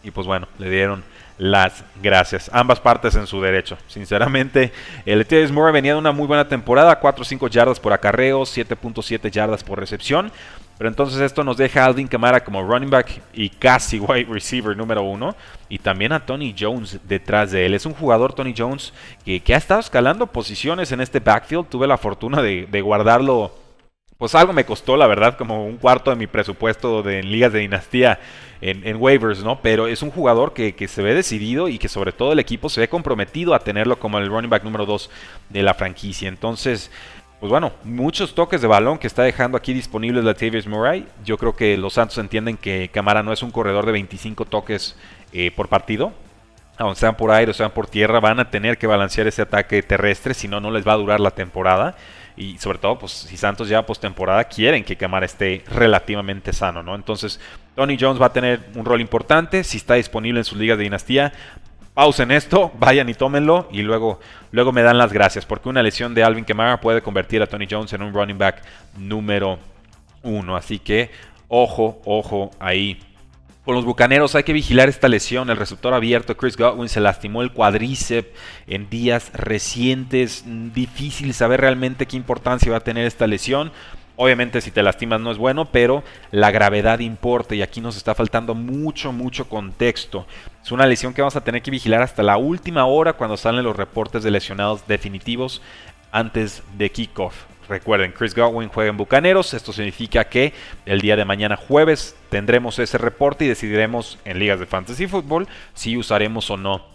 y 0.04 0.12
pues 0.12 0.26
bueno, 0.26 0.48
le 0.58 0.70
dieron 0.70 1.04
las 1.38 1.84
gracias. 2.02 2.50
Ambas 2.54 2.80
partes 2.80 3.16
en 3.16 3.26
su 3.28 3.42
derecho. 3.42 3.78
Sinceramente, 3.88 4.72
el 5.06 5.26
T.S. 5.26 5.52
Moore 5.52 5.72
venía 5.72 5.94
de 5.94 6.00
una 6.00 6.12
muy 6.12 6.28
buena 6.28 6.48
temporada, 6.48 7.00
4 7.00 7.22
o 7.22 7.26
5 7.26 7.48
yardas 7.48 7.80
por 7.80 7.94
acarreo, 7.94 8.42
7.7 8.42 9.30
yardas 9.32 9.64
por 9.64 9.80
recepción. 9.80 10.32
Pero 10.78 10.90
entonces 10.90 11.22
esto 11.22 11.44
nos 11.44 11.58
deja 11.58 11.84
a 11.84 11.86
Alvin 11.86 12.08
Kamara 12.08 12.44
como 12.44 12.64
running 12.64 12.90
back 12.90 13.22
y 13.34 13.50
casi 13.50 14.00
wide 14.00 14.28
receiver 14.30 14.76
número 14.76 15.04
uno. 15.04 15.36
Y 15.70 15.80
también 15.80 16.12
a 16.12 16.26
Tony 16.26 16.56
Jones 16.58 17.00
detrás 17.08 17.52
de 17.52 17.66
él. 17.66 17.74
Es 17.74 17.86
un 17.86 17.94
jugador, 17.94 18.34
Tony 18.34 18.54
Jones, 18.58 18.94
que, 19.26 19.42
ha 19.54 19.58
estado 19.58 19.80
escalando 19.80 20.28
posiciones 20.28 20.92
en 20.92 21.02
este 21.02 21.20
backfield. 21.20 21.70
Tuve 21.70 21.88
la 21.88 21.98
fortuna 21.98 22.42
de, 22.42 22.68
de 22.70 22.82
guardarlo 22.82 23.61
pues 24.22 24.36
algo 24.36 24.54
me 24.54 24.66
costó, 24.66 24.98
la 24.98 25.08
verdad, 25.08 25.36
como 25.36 25.66
un 25.66 25.78
cuarto 25.78 26.12
de 26.12 26.16
mi 26.16 26.28
presupuesto 26.28 27.02
de, 27.02 27.22
en 27.22 27.32
ligas 27.32 27.52
de 27.54 27.58
dinastía 27.58 28.20
en, 28.62 28.98
waivers, 29.02 29.44
¿no? 29.44 29.60
Pero 29.64 29.88
es 29.88 30.04
un 30.04 30.12
jugador 30.12 30.54
que, 30.54 30.76
se 30.88 31.02
ve 31.02 31.16
decidido 31.16 31.68
y 31.68 31.80
que 31.80 31.90
sobre 31.90 32.12
todo 32.12 32.32
el 32.32 32.38
equipo 32.38 32.70
se 32.70 32.82
ve 32.82 32.88
comprometido 32.88 33.56
a 33.56 33.60
tenerlo 33.62 33.98
como 33.98 34.20
el 34.20 34.28
running 34.28 34.52
back 34.52 34.64
número 34.64 34.86
2 34.86 35.10
de 35.50 35.64
la 35.64 35.74
franquicia. 35.74 36.30
Entonces, 36.30 36.92
pues 37.40 37.50
bueno, 37.50 37.72
muchos 37.84 38.36
toques 38.36 38.62
de 38.62 38.68
balón 38.68 39.00
que 39.00 39.08
está 39.08 39.24
dejando 39.24 39.58
aquí 39.58 39.74
disponibles 39.74 40.24
Latavius 40.24 40.68
Murray. 40.68 41.08
Yo 41.26 41.40
creo 41.40 41.56
que 41.56 41.76
los 41.76 41.94
Santos 41.94 42.20
entienden 42.20 42.58
que 42.58 42.92
Camara 42.94 43.24
no 43.24 43.34
es 43.34 43.42
un 43.42 43.50
corredor 43.50 43.88
de 43.88 43.94
25 43.94 44.46
toques 44.46 44.98
eh, 45.34 45.50
por 45.50 45.68
partido. 45.68 46.14
Aunque 46.78 47.00
sean 47.00 47.18
por 47.18 47.32
aire 47.32 47.50
o 47.50 47.54
sean 47.56 47.72
por 47.72 47.88
tierra, 47.88 48.20
van 48.20 48.40
a 48.40 48.52
tener 48.52 48.78
que 48.78 48.86
balancear 48.86 49.26
ese 49.26 49.42
ataque 49.42 49.82
terrestre, 49.82 50.36
si 50.36 50.48
no, 50.48 50.60
no 50.60 50.70
les 50.70 50.88
va 50.88 50.94
a 50.94 50.98
durar 50.98 51.20
la 51.20 51.32
temporada 51.32 51.96
y 52.38 52.58
sobre 52.58 52.78
todo 52.78 53.00
pues 53.00 53.12
si 53.12 53.38
Santos 53.38 53.70
ya 53.70 53.86
postemporada 53.86 54.44
quieren 54.46 54.84
que 54.84 54.96
Camara 54.96 55.26
esté 55.26 55.64
relativamente 55.68 56.54
sano, 56.54 56.84
¿no? 56.84 56.96
Entonces 56.96 57.40
Tony 57.76 57.98
Jones 58.00 58.22
va 58.22 58.28
a 58.28 58.34
tener 58.34 58.60
un 58.76 58.86
rol 58.86 59.02
importante 59.02 59.64
si 59.64 59.78
está 59.78 59.96
disponible 59.96 60.40
en 60.40 60.46
sus 60.46 60.58
ligas 60.58 60.78
de 60.78 60.84
dinastía. 60.84 61.34
Pausen 61.94 62.32
esto, 62.32 62.72
vayan 62.80 63.10
y 63.10 63.14
tómenlo 63.14 63.68
y 63.72 63.82
luego, 63.82 64.20
luego 64.52 64.72
me 64.72 64.82
dan 64.82 64.98
las 64.98 65.12
gracias 65.14 65.46
porque 65.46 65.70
una 65.70 65.84
lesión 65.84 66.14
de 66.14 66.24
Alvin 66.24 66.46
Kamara 66.46 66.80
puede 66.80 67.02
convertir 67.02 67.42
a 67.42 67.48
Tony 67.48 67.68
Jones 67.70 67.94
en 67.94 68.02
un 68.02 68.14
running 68.14 68.38
back 68.38 68.62
número 68.98 69.60
uno. 70.24 70.56
Así 70.56 70.80
que 70.80 71.12
ojo, 71.48 72.02
ojo 72.06 72.52
ahí. 72.60 73.00
Con 73.64 73.76
los 73.76 73.86
Bucaneros 73.86 74.34
hay 74.34 74.42
que 74.42 74.54
vigilar 74.54 74.90
esta 74.90 75.08
lesión. 75.08 75.52
El 75.52 75.58
receptor 75.58 75.94
abierto 75.94 76.36
Chris 76.36 76.58
Godwin 76.58 76.90
se 76.90 77.00
lastimó 77.00 77.44
el 77.44 77.52
cuádriceps 77.52 78.30
en 78.66 78.90
días 78.90 79.32
recientes. 79.34 80.44
Difícil 80.74 81.36
saber 81.36 81.62
realmente 81.62 82.08
qué 82.08 82.18
importancia 82.18 82.72
va 82.72 82.80
a 82.80 82.84
tener 82.84 83.06
esta 83.06 83.28
lesión. 83.28 83.72
Obviamente 84.16 84.62
si 84.62 84.72
te 84.72 84.82
lastimas 84.82 85.22
no 85.22 85.32
es 85.32 85.38
bueno, 85.38 85.66
pero 85.66 86.04
la 86.32 86.50
gravedad 86.50 87.00
importa 87.00 87.54
y 87.54 87.62
aquí 87.62 87.82
nos 87.82 87.98
está 87.98 88.16
faltando 88.16 88.56
mucho, 88.56 89.12
mucho 89.12 89.48
contexto. 89.48 90.26
Es 90.64 90.72
una 90.72 90.88
lesión 90.88 91.14
que 91.14 91.22
vamos 91.22 91.36
a 91.36 91.44
tener 91.44 91.62
que 91.62 91.70
vigilar 91.70 92.02
hasta 92.02 92.24
la 92.24 92.38
última 92.38 92.86
hora 92.86 93.14
cuando 93.14 93.38
salen 93.38 93.64
los 93.64 93.76
reportes 93.76 94.24
de 94.24 94.32
lesionados 94.32 94.88
definitivos 94.88 95.62
antes 96.12 96.64
de 96.80 96.90
kickoff. 96.92 97.51
Recuerden, 97.72 98.12
Chris 98.12 98.36
Godwin 98.36 98.68
juega 98.68 98.90
en 98.90 98.98
Bucaneros. 98.98 99.54
Esto 99.54 99.72
significa 99.72 100.26
que 100.26 100.52
el 100.86 101.00
día 101.00 101.16
de 101.16 101.24
mañana 101.24 101.56
jueves 101.56 102.18
tendremos 102.28 102.78
ese 102.80 102.98
reporte 102.98 103.46
y 103.46 103.48
decidiremos 103.48 104.20
en 104.26 104.40
ligas 104.40 104.60
de 104.60 104.66
fantasy 104.66 105.08
fútbol 105.08 105.48
si 105.74 105.96
usaremos 105.96 106.50
o 106.52 106.58
no 106.58 106.86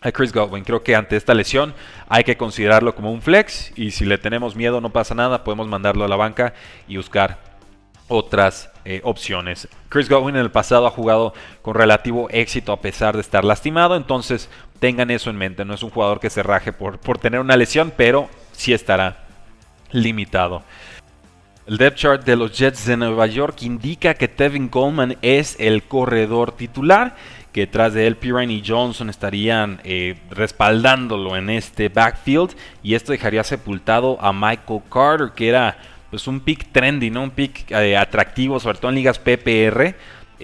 a 0.00 0.10
Chris 0.10 0.32
Godwin. 0.32 0.64
Creo 0.64 0.82
que 0.82 0.96
ante 0.96 1.16
esta 1.16 1.34
lesión 1.34 1.74
hay 2.08 2.24
que 2.24 2.38
considerarlo 2.38 2.94
como 2.94 3.12
un 3.12 3.20
flex 3.20 3.74
y 3.76 3.90
si 3.90 4.06
le 4.06 4.16
tenemos 4.16 4.56
miedo 4.56 4.80
no 4.80 4.88
pasa 4.88 5.14
nada, 5.14 5.44
podemos 5.44 5.68
mandarlo 5.68 6.02
a 6.02 6.08
la 6.08 6.16
banca 6.16 6.54
y 6.88 6.96
buscar 6.96 7.38
otras 8.08 8.70
eh, 8.86 9.02
opciones. 9.04 9.68
Chris 9.90 10.08
Godwin 10.08 10.36
en 10.36 10.40
el 10.40 10.50
pasado 10.50 10.86
ha 10.86 10.90
jugado 10.90 11.34
con 11.60 11.74
relativo 11.74 12.28
éxito 12.30 12.72
a 12.72 12.80
pesar 12.80 13.16
de 13.16 13.20
estar 13.20 13.44
lastimado, 13.44 13.96
entonces 13.96 14.48
tengan 14.78 15.10
eso 15.10 15.28
en 15.28 15.36
mente. 15.36 15.66
No 15.66 15.74
es 15.74 15.82
un 15.82 15.90
jugador 15.90 16.20
que 16.20 16.30
se 16.30 16.42
raje 16.42 16.72
por, 16.72 17.00
por 17.00 17.18
tener 17.18 17.38
una 17.38 17.58
lesión, 17.58 17.92
pero 17.94 18.30
sí 18.52 18.72
estará 18.72 19.22
limitado. 19.92 20.62
El 21.64 21.78
depth 21.78 21.96
chart 21.96 22.24
de 22.24 22.34
los 22.34 22.58
Jets 22.58 22.86
de 22.86 22.96
Nueva 22.96 23.26
York 23.28 23.62
indica 23.62 24.14
que 24.14 24.26
Tevin 24.26 24.68
Coleman 24.68 25.16
es 25.22 25.56
el 25.60 25.84
corredor 25.84 26.56
titular, 26.56 27.14
que 27.52 27.68
tras 27.68 27.94
de 27.94 28.06
él 28.06 28.16
Pirine 28.16 28.52
y 28.52 28.64
Johnson 28.66 29.08
estarían 29.08 29.80
eh, 29.84 30.18
respaldándolo 30.30 31.36
en 31.36 31.50
este 31.50 31.88
backfield 31.88 32.50
y 32.82 32.94
esto 32.94 33.12
dejaría 33.12 33.44
sepultado 33.44 34.18
a 34.20 34.32
Michael 34.32 34.82
Carter, 34.90 35.30
que 35.36 35.48
era 35.48 35.76
pues 36.10 36.26
un 36.26 36.40
pick 36.40 36.72
trendy, 36.72 37.10
¿no? 37.10 37.22
un 37.22 37.30
pick 37.30 37.70
eh, 37.70 37.96
atractivo, 37.96 38.58
sobre 38.58 38.78
todo 38.78 38.88
en 38.88 38.96
ligas 38.96 39.18
PPR. 39.18 39.94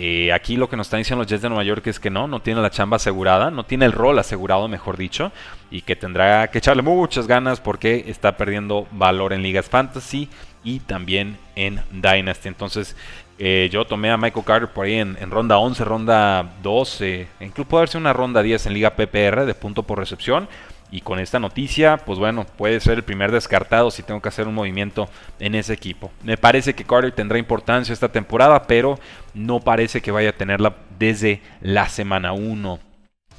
Eh, 0.00 0.33
aquí 0.33 0.57
lo 0.57 0.69
que 0.69 0.76
nos 0.76 0.87
están 0.87 1.00
diciendo 1.00 1.25
los 1.25 1.28
Jets 1.28 1.43
de 1.43 1.49
Nueva 1.49 1.64
York 1.64 1.85
es 1.88 1.99
que 1.99 2.09
no, 2.09 2.28
no 2.28 2.40
tiene 2.40 2.62
la 2.62 2.71
chamba 2.71 2.99
asegurada, 2.99 3.50
no 3.50 3.64
tiene 3.64 3.85
el 3.85 3.90
rol 3.90 4.17
asegurado, 4.21 4.69
mejor 4.69 4.97
dicho, 4.97 5.33
y 5.73 5.81
que 5.81 5.97
tendrá 5.97 6.47
que 6.52 6.59
echarle 6.59 6.83
muchas 6.83 7.26
ganas 7.26 7.61
porque 7.61 8.05
está 8.07 8.37
perdiendo 8.37 8.87
valor 8.93 9.33
en 9.33 9.43
ligas 9.43 9.69
fantasy 9.69 10.28
y 10.62 10.78
también 10.78 11.37
en 11.57 11.81
Dynasty. 11.90 12.47
Entonces, 12.47 12.95
eh, 13.40 13.69
yo 13.73 13.87
tomé 13.87 14.12
a 14.12 14.17
Michael 14.17 14.45
Carter 14.45 14.69
por 14.69 14.87
ahí 14.87 14.95
en, 14.95 15.17
ronda 15.33 15.59
11, 15.59 15.85
ronda 15.85 16.49
12, 16.62 17.26
incluso 17.40 17.69
puede 17.69 17.81
haberse 17.81 17.99
una 17.99 18.12
ronda 18.12 18.40
10 18.40 18.67
en 18.67 18.75
liga 18.75 18.95
PPR 18.95 19.47
de 19.47 19.55
punto 19.55 19.83
por 19.83 19.99
recepción. 19.99 20.49
Y 20.90 21.02
con 21.02 21.18
esta 21.18 21.38
noticia, 21.38 21.99
pues 21.99 22.18
bueno, 22.18 22.47
puede 22.57 22.80
ser 22.80 22.99
el 22.99 23.04
primer 23.04 23.30
descartado 23.30 23.90
si 23.90 24.02
tengo 24.02 24.23
que 24.23 24.30
hacer 24.30 24.49
un 24.49 24.54
movimiento 24.54 25.09
en 25.38 25.54
ese 25.54 25.75
equipo. 25.75 26.11
Me 26.23 26.38
parece 26.38 26.75
que 26.75 26.85
Carter 26.85 27.12
tendrá 27.12 27.38
importancia 27.38 27.92
esta 27.92 28.11
temporada, 28.11 28.62
pero 28.62 28.99
no 29.35 29.61
parece 29.61 30.00
que 30.00 30.11
vaya 30.11 30.30
a 30.30 30.37
tenerla 30.37 30.75
desde 30.99 31.42
la 31.61 31.88
semana 31.88 32.33
1. 32.33 32.78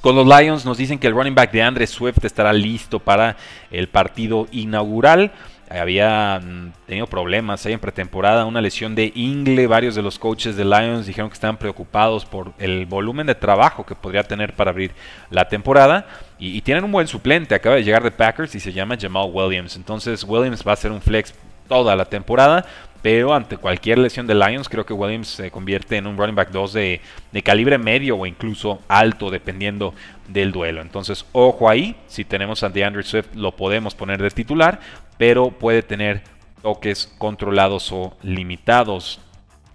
Con 0.00 0.16
los 0.16 0.26
Lions 0.26 0.64
nos 0.64 0.78
dicen 0.78 0.98
que 0.98 1.08
el 1.08 1.14
running 1.14 1.34
back 1.34 1.52
de 1.52 1.62
Andre 1.62 1.86
Swift 1.86 2.24
estará 2.24 2.52
listo 2.54 3.00
para 3.00 3.36
el 3.70 3.88
partido 3.88 4.46
inaugural 4.50 5.32
había 5.70 6.40
mm, 6.40 6.72
tenido 6.86 7.06
problemas 7.06 7.64
ahí 7.64 7.72
en 7.72 7.78
pretemporada, 7.78 8.44
una 8.44 8.60
lesión 8.60 8.94
de 8.94 9.12
ingle. 9.14 9.68
Varios 9.68 9.94
de 9.94 10.02
los 10.02 10.18
coaches 10.18 10.56
de 10.56 10.64
Lions 10.64 11.06
dijeron 11.06 11.30
que 11.30 11.34
estaban 11.34 11.56
preocupados 11.56 12.24
por 12.24 12.52
el 12.58 12.86
volumen 12.86 13.26
de 13.26 13.36
trabajo 13.36 13.86
que 13.86 13.94
podría 13.94 14.24
tener 14.24 14.54
para 14.54 14.70
abrir 14.70 14.90
la 15.30 15.48
temporada. 15.48 16.06
Y, 16.38 16.60
tienen 16.62 16.84
un 16.84 16.92
buen 16.92 17.06
suplente, 17.06 17.54
acaba 17.54 17.76
de 17.76 17.84
llegar 17.84 18.02
de 18.02 18.10
Packers 18.10 18.54
y 18.54 18.60
se 18.60 18.72
llama 18.72 18.96
Jamal 19.00 19.30
Williams. 19.32 19.76
Entonces 19.76 20.24
Williams 20.24 20.64
va 20.66 20.72
a 20.72 20.76
ser 20.76 20.90
un 20.90 21.00
flex 21.00 21.34
toda 21.68 21.94
la 21.94 22.04
temporada. 22.04 22.66
Pero 23.02 23.32
ante 23.32 23.56
cualquier 23.56 23.98
lesión 23.98 24.26
de 24.26 24.34
Lions, 24.34 24.68
creo 24.68 24.84
que 24.84 24.92
Williams 24.92 25.28
se 25.28 25.50
convierte 25.50 25.96
en 25.96 26.06
un 26.06 26.18
running 26.18 26.34
back 26.34 26.50
2 26.50 26.72
de, 26.74 27.00
de, 27.32 27.42
calibre 27.42 27.78
medio 27.78 28.16
o 28.16 28.26
incluso 28.26 28.80
alto, 28.88 29.30
dependiendo 29.30 29.94
del 30.28 30.52
duelo. 30.52 30.82
Entonces, 30.82 31.24
ojo 31.32 31.70
ahí, 31.70 31.96
si 32.08 32.24
tenemos 32.26 32.62
a 32.62 32.68
DeAndre 32.68 33.02
Swift, 33.02 33.34
lo 33.34 33.56
podemos 33.56 33.94
poner 33.94 34.20
de 34.20 34.30
titular 34.30 34.80
pero 35.20 35.50
puede 35.50 35.82
tener 35.82 36.22
toques 36.62 37.12
controlados 37.18 37.92
o 37.92 38.16
limitados. 38.22 39.20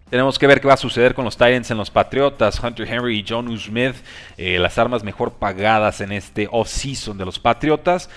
Tenemos 0.10 0.39
que 0.39 0.48
ver 0.48 0.60
qué 0.60 0.67
va 0.67 0.74
a 0.74 0.77
suceder 0.77 1.13
con 1.13 1.24
los 1.24 1.38
Titans 1.38 1.70
en 1.70 1.77
los 1.77 1.91
Patriotas. 1.91 2.60
Hunter 2.60 2.91
Henry 2.91 3.20
y 3.20 3.25
John 3.27 3.55
Smith, 3.55 3.94
eh, 4.38 4.58
las 4.58 4.79
armas 4.79 5.03
mejor 5.03 5.34
pagadas 5.34 6.01
en 6.01 6.13
este 6.13 6.48
off-season 6.51 7.15
de 7.20 7.25
los 7.25 7.38
Patriotas. 7.38 8.10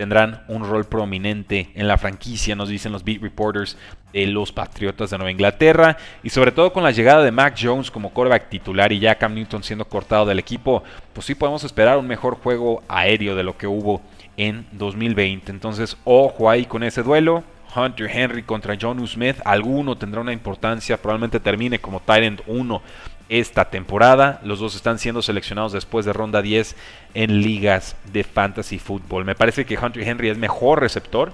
Tendrán 0.00 0.44
un 0.48 0.64
rol 0.64 0.86
prominente 0.86 1.68
en 1.74 1.86
la 1.86 1.98
franquicia, 1.98 2.56
nos 2.56 2.70
dicen 2.70 2.90
los 2.90 3.04
beat 3.04 3.20
reporters 3.20 3.76
de 4.14 4.26
los 4.28 4.50
Patriotas 4.50 5.10
de 5.10 5.18
Nueva 5.18 5.30
Inglaterra. 5.30 5.98
Y 6.22 6.30
sobre 6.30 6.52
todo 6.52 6.72
con 6.72 6.82
la 6.82 6.90
llegada 6.90 7.22
de 7.22 7.30
Mac 7.30 7.54
Jones 7.60 7.90
como 7.90 8.08
quarterback 8.08 8.48
titular 8.48 8.92
y 8.92 8.98
ya 8.98 9.16
Cam 9.16 9.34
Newton 9.34 9.62
siendo 9.62 9.84
cortado 9.84 10.24
del 10.24 10.38
equipo, 10.38 10.82
pues 11.12 11.26
sí 11.26 11.34
podemos 11.34 11.64
esperar 11.64 11.98
un 11.98 12.06
mejor 12.06 12.36
juego 12.36 12.82
aéreo 12.88 13.36
de 13.36 13.42
lo 13.42 13.58
que 13.58 13.66
hubo 13.66 14.00
en 14.38 14.64
2020. 14.72 15.52
Entonces, 15.52 15.98
ojo 16.04 16.48
ahí 16.48 16.64
con 16.64 16.82
ese 16.82 17.02
duelo. 17.02 17.44
Hunter 17.74 18.10
Henry 18.10 18.42
contra 18.42 18.76
John 18.80 19.06
Smith. 19.06 19.36
Alguno 19.44 19.96
tendrá 19.96 20.20
una 20.20 20.32
importancia. 20.32 21.00
Probablemente 21.00 21.40
termine 21.40 21.78
como 21.78 22.00
Tyrant 22.00 22.40
1 22.46 22.82
esta 23.28 23.70
temporada. 23.70 24.40
Los 24.44 24.58
dos 24.58 24.74
están 24.74 24.98
siendo 24.98 25.22
seleccionados 25.22 25.72
después 25.72 26.04
de 26.04 26.12
ronda 26.12 26.42
10 26.42 26.76
en 27.14 27.40
ligas 27.40 27.96
de 28.12 28.24
fantasy 28.24 28.78
fútbol. 28.78 29.24
Me 29.24 29.34
parece 29.34 29.64
que 29.64 29.78
Hunter 29.78 30.06
Henry 30.06 30.28
es 30.28 30.38
mejor 30.38 30.80
receptor. 30.80 31.32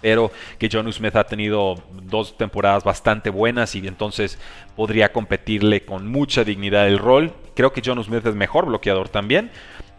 Pero 0.00 0.32
que 0.58 0.68
John 0.70 0.92
Smith 0.92 1.14
ha 1.14 1.22
tenido 1.22 1.80
dos 1.92 2.36
temporadas 2.36 2.82
bastante 2.82 3.30
buenas 3.30 3.76
y 3.76 3.86
entonces 3.86 4.36
podría 4.74 5.12
competirle 5.12 5.84
con 5.84 6.08
mucha 6.08 6.42
dignidad 6.42 6.88
el 6.88 6.98
rol. 6.98 7.32
Creo 7.54 7.72
que 7.72 7.82
John 7.84 8.02
Smith 8.02 8.26
es 8.26 8.34
mejor 8.34 8.66
bloqueador 8.66 9.08
también. 9.08 9.52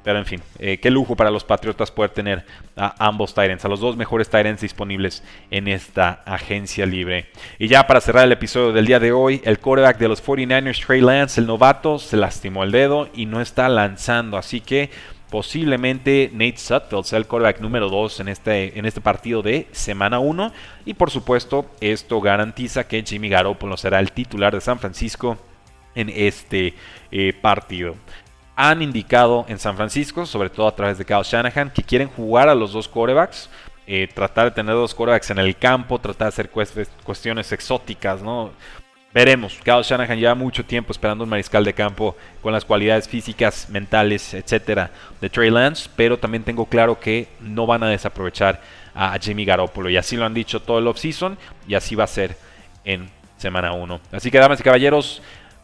Pero 0.03 0.19
en 0.19 0.25
fin, 0.25 0.41
eh, 0.59 0.79
qué 0.79 0.91
lujo 0.91 1.15
para 1.15 1.31
los 1.31 1.43
Patriotas 1.43 1.89
poder 1.89 2.11
tener 2.11 2.45
a 2.75 2.93
ambos 3.05 3.33
Tyrants, 3.33 3.63
a 3.63 3.69
los 3.69 3.79
dos 3.79 3.95
mejores 3.95 4.29
Tyrants 4.29 4.61
disponibles 4.61 5.23
en 5.49 5.67
esta 5.67 6.21
agencia 6.25 6.85
libre. 6.85 7.27
Y 7.57 7.67
ya 7.67 7.87
para 7.87 8.01
cerrar 8.01 8.25
el 8.25 8.33
episodio 8.33 8.73
del 8.73 8.85
día 8.85 8.99
de 8.99 9.13
hoy, 9.13 9.41
el 9.45 9.59
quarterback 9.59 9.97
de 9.97 10.09
los 10.09 10.23
49ers, 10.23 10.85
Trey 10.85 11.01
Lance, 11.01 11.39
el 11.39 11.47
novato, 11.47 11.99
se 11.99 12.17
lastimó 12.17 12.63
el 12.63 12.71
dedo 12.71 13.09
y 13.13 13.25
no 13.25 13.39
está 13.39 13.69
lanzando. 13.69 14.37
Así 14.37 14.59
que 14.59 14.89
posiblemente 15.29 16.29
Nate 16.33 16.57
Sutfield 16.57 17.05
sea 17.05 17.17
el 17.17 17.25
quarterback 17.25 17.61
número 17.61 17.89
2 17.89 18.19
en 18.19 18.27
este, 18.27 18.77
en 18.77 18.85
este 18.85 18.99
partido 18.99 19.41
de 19.41 19.67
semana 19.71 20.19
1. 20.19 20.51
Y 20.85 20.95
por 20.95 21.11
supuesto, 21.11 21.71
esto 21.79 22.19
garantiza 22.19 22.87
que 22.87 23.03
Jimmy 23.03 23.29
Garoppolo 23.29 23.77
será 23.77 23.99
el 23.99 24.11
titular 24.11 24.53
de 24.53 24.61
San 24.61 24.79
Francisco 24.79 25.37
en 25.95 26.09
este 26.09 26.73
eh, 27.11 27.33
partido 27.39 27.95
han 28.55 28.81
indicado 28.81 29.45
en 29.47 29.59
San 29.59 29.75
Francisco, 29.75 30.25
sobre 30.25 30.49
todo 30.49 30.67
a 30.67 30.75
través 30.75 30.97
de 30.97 31.05
Kyle 31.05 31.23
Shanahan, 31.23 31.71
que 31.71 31.83
quieren 31.83 32.07
jugar 32.07 32.49
a 32.49 32.55
los 32.55 32.73
dos 32.73 32.87
corebacks. 32.87 33.49
Eh, 33.85 34.07
tratar 34.13 34.45
de 34.45 34.51
tener 34.51 34.73
dos 34.75 34.95
corebacks 34.95 35.29
en 35.31 35.39
el 35.39 35.57
campo, 35.57 35.99
tratar 35.99 36.27
de 36.27 36.29
hacer 36.29 36.49
cuestiones 37.03 37.51
exóticas, 37.51 38.21
¿no? 38.21 38.51
Veremos. 39.13 39.59
Kyle 39.63 39.83
Shanahan 39.83 40.17
lleva 40.17 40.35
mucho 40.35 40.65
tiempo 40.65 40.91
esperando 40.91 41.23
un 41.23 41.29
mariscal 41.29 41.63
de 41.63 41.73
campo 41.73 42.15
con 42.41 42.53
las 42.53 42.65
cualidades 42.65 43.07
físicas, 43.07 43.69
mentales, 43.69 44.33
etcétera, 44.33 44.89
de 45.21 45.29
Trey 45.29 45.51
Lance, 45.51 45.89
pero 45.95 46.17
también 46.17 46.43
tengo 46.43 46.65
claro 46.65 46.99
que 46.99 47.27
no 47.39 47.67
van 47.67 47.83
a 47.83 47.89
desaprovechar 47.89 48.61
a 48.95 49.17
Jimmy 49.19 49.45
Garoppolo. 49.45 49.89
Y 49.89 49.97
así 49.97 50.15
lo 50.15 50.25
han 50.25 50.33
dicho 50.33 50.61
todo 50.61 50.79
el 50.79 50.87
offseason 50.87 51.37
y 51.67 51.75
así 51.75 51.93
va 51.93 52.05
a 52.05 52.07
ser 52.07 52.37
en 52.85 53.09
semana 53.37 53.73
1. 53.73 53.99
Así 54.11 54.31
que, 54.31 54.39
damas 54.39 54.59
y 54.59 54.63
caballeros, 54.63 55.21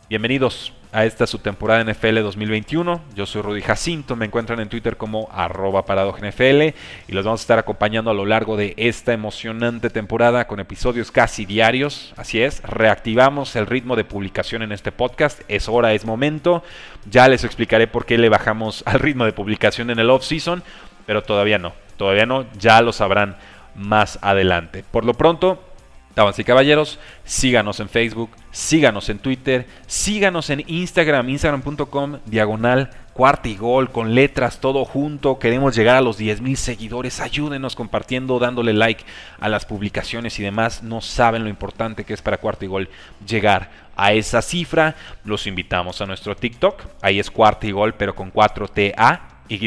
bienvenidos 0.10 0.74
a 0.92 1.06
esta 1.06 1.28
su 1.28 1.40
temporada 1.40 1.84
NFL 1.84 2.22
2021. 2.22 3.02
Yo 3.14 3.26
soy 3.26 3.42
Rudy 3.42 3.62
Jacinto, 3.62 4.16
me 4.16 4.26
encuentran 4.26 4.60
en 4.60 4.70
Twitter 4.70 4.98
como 4.98 5.30
arroba 5.32 5.84
NFL 5.88 6.62
y 7.08 7.12
los 7.12 7.26
vamos 7.26 7.42
a 7.42 7.44
estar 7.44 7.60
acompañando 7.60 8.10
a 8.10 8.14
lo 8.14 8.26
largo 8.26 8.58
de 8.58 8.74
esta 8.78 9.14
emocionante 9.14 9.90
temporada 9.90 10.48
con 10.48 10.60
episodios 10.60 11.12
casi 11.12 11.46
diarios. 11.46 12.14
Así 12.18 12.42
es, 12.42 12.64
reactivamos 12.64 13.56
el 13.56 13.68
ritmo 13.68 13.96
de 13.96 14.04
publicación 14.04 14.64
en 14.64 14.72
este 14.72 14.92
podcast. 14.92 15.42
Es 15.48 15.70
hora, 15.70 15.94
es 15.94 16.06
momento. 16.06 16.64
Ya 17.10 17.28
les 17.28 17.44
explicaré 17.44 17.88
por 17.88 18.06
qué 18.06 18.18
le 18.18 18.30
bajamos 18.30 18.84
al 18.88 19.00
ritmo 19.00 19.26
de 19.26 19.34
publicación 19.34 19.92
en 19.92 20.00
el 20.00 20.10
off-season, 20.10 20.64
pero 21.06 21.24
todavía 21.24 21.60
no, 21.60 21.74
todavía 21.98 22.26
no, 22.26 22.46
ya 22.58 22.82
lo 22.82 22.94
sabrán 22.94 23.38
más 23.76 24.18
adelante. 24.22 24.84
Por 24.90 25.06
lo 25.06 25.14
pronto, 25.14 25.69
Damas 26.16 26.40
y 26.40 26.44
caballeros, 26.44 27.00
síganos 27.24 27.80
en 27.80 27.88
Facebook, 27.88 28.32
síganos 28.52 29.10
en 29.10 29.20
Twitter, 29.20 29.68
síganos 29.86 30.50
en 30.50 30.64
Instagram, 30.68 31.30
instagram.com, 31.30 32.18
diagonal, 32.26 32.90
cuarta 33.14 33.48
y 33.48 33.56
gol, 33.56 33.92
con 33.92 34.16
letras, 34.16 34.60
todo 34.60 34.86
junto. 34.86 35.40
Queremos 35.40 35.76
llegar 35.76 35.98
a 35.98 36.02
los 36.02 36.18
10 36.18 36.42
mil 36.42 36.58
seguidores. 36.58 37.20
Ayúdenos 37.20 37.76
compartiendo, 37.76 38.40
dándole 38.40 38.74
like 38.74 39.04
a 39.40 39.50
las 39.50 39.66
publicaciones 39.66 40.40
y 40.40 40.44
demás. 40.44 40.84
No 40.84 41.00
saben 41.02 41.44
lo 41.44 41.50
importante 41.50 42.06
que 42.06 42.14
es 42.14 42.22
para 42.22 42.38
cuarta 42.38 42.66
y 42.66 42.70
gol 42.70 42.90
llegar 43.28 43.70
a 43.96 44.14
esa 44.14 44.42
cifra. 44.42 44.96
Los 45.26 45.48
invitamos 45.48 46.02
a 46.02 46.06
nuestro 46.06 46.36
TikTok. 46.36 46.82
Ahí 47.02 47.20
es 47.20 47.30
cuarta 47.30 47.68
y 47.68 47.72
gol, 47.72 47.94
pero 47.94 48.16
con 48.16 48.32
4T-A, 48.32 49.22
Y 49.48 49.58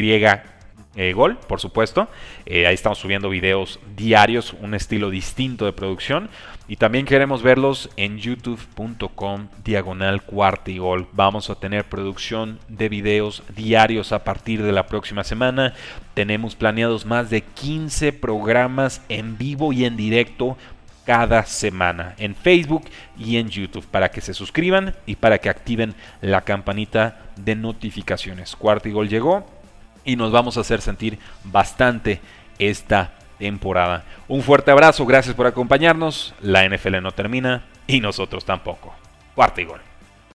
eh, 0.95 1.13
gol, 1.13 1.37
por 1.47 1.59
supuesto. 1.59 2.07
Eh, 2.45 2.67
ahí 2.67 2.75
estamos 2.75 2.99
subiendo 2.99 3.29
videos 3.29 3.79
diarios, 3.95 4.53
un 4.61 4.75
estilo 4.75 5.09
distinto 5.09 5.65
de 5.65 5.73
producción. 5.73 6.29
Y 6.67 6.77
también 6.77 7.05
queremos 7.05 7.43
verlos 7.43 7.89
en 7.97 8.19
youtube.com 8.19 9.47
diagonal 9.63 10.21
gol. 10.29 11.07
Vamos 11.11 11.49
a 11.49 11.55
tener 11.55 11.85
producción 11.85 12.59
de 12.69 12.89
videos 12.89 13.43
diarios 13.55 14.11
a 14.11 14.23
partir 14.23 14.61
de 14.61 14.71
la 14.71 14.85
próxima 14.85 15.23
semana. 15.23 15.73
Tenemos 16.13 16.55
planeados 16.55 17.05
más 17.05 17.29
de 17.29 17.41
15 17.41 18.13
programas 18.13 19.01
en 19.09 19.37
vivo 19.37 19.73
y 19.73 19.85
en 19.85 19.97
directo 19.97 20.57
cada 21.05 21.43
semana 21.45 22.15
en 22.17 22.33
Facebook 22.33 22.85
y 23.17 23.35
en 23.35 23.49
YouTube 23.49 23.85
para 23.87 24.09
que 24.09 24.21
se 24.21 24.33
suscriban 24.33 24.95
y 25.05 25.15
para 25.17 25.39
que 25.39 25.49
activen 25.49 25.95
la 26.21 26.41
campanita 26.41 27.19
de 27.35 27.55
notificaciones. 27.55 28.55
Cuarto 28.55 28.87
y 28.87 28.93
gol 28.93 29.09
llegó 29.09 29.45
y 30.05 30.15
nos 30.15 30.31
vamos 30.31 30.57
a 30.57 30.61
hacer 30.61 30.81
sentir 30.81 31.19
bastante 31.43 32.19
esta 32.59 33.13
temporada. 33.39 34.03
Un 34.27 34.41
fuerte 34.41 34.71
abrazo, 34.71 35.05
gracias 35.05 35.35
por 35.35 35.47
acompañarnos. 35.47 36.33
La 36.41 36.67
NFL 36.67 37.01
no 37.01 37.11
termina 37.11 37.63
y 37.87 37.99
nosotros 37.99 38.45
tampoco. 38.45 38.93
Cuarto 39.35 39.61
y 39.61 39.65
gol. 39.65 39.92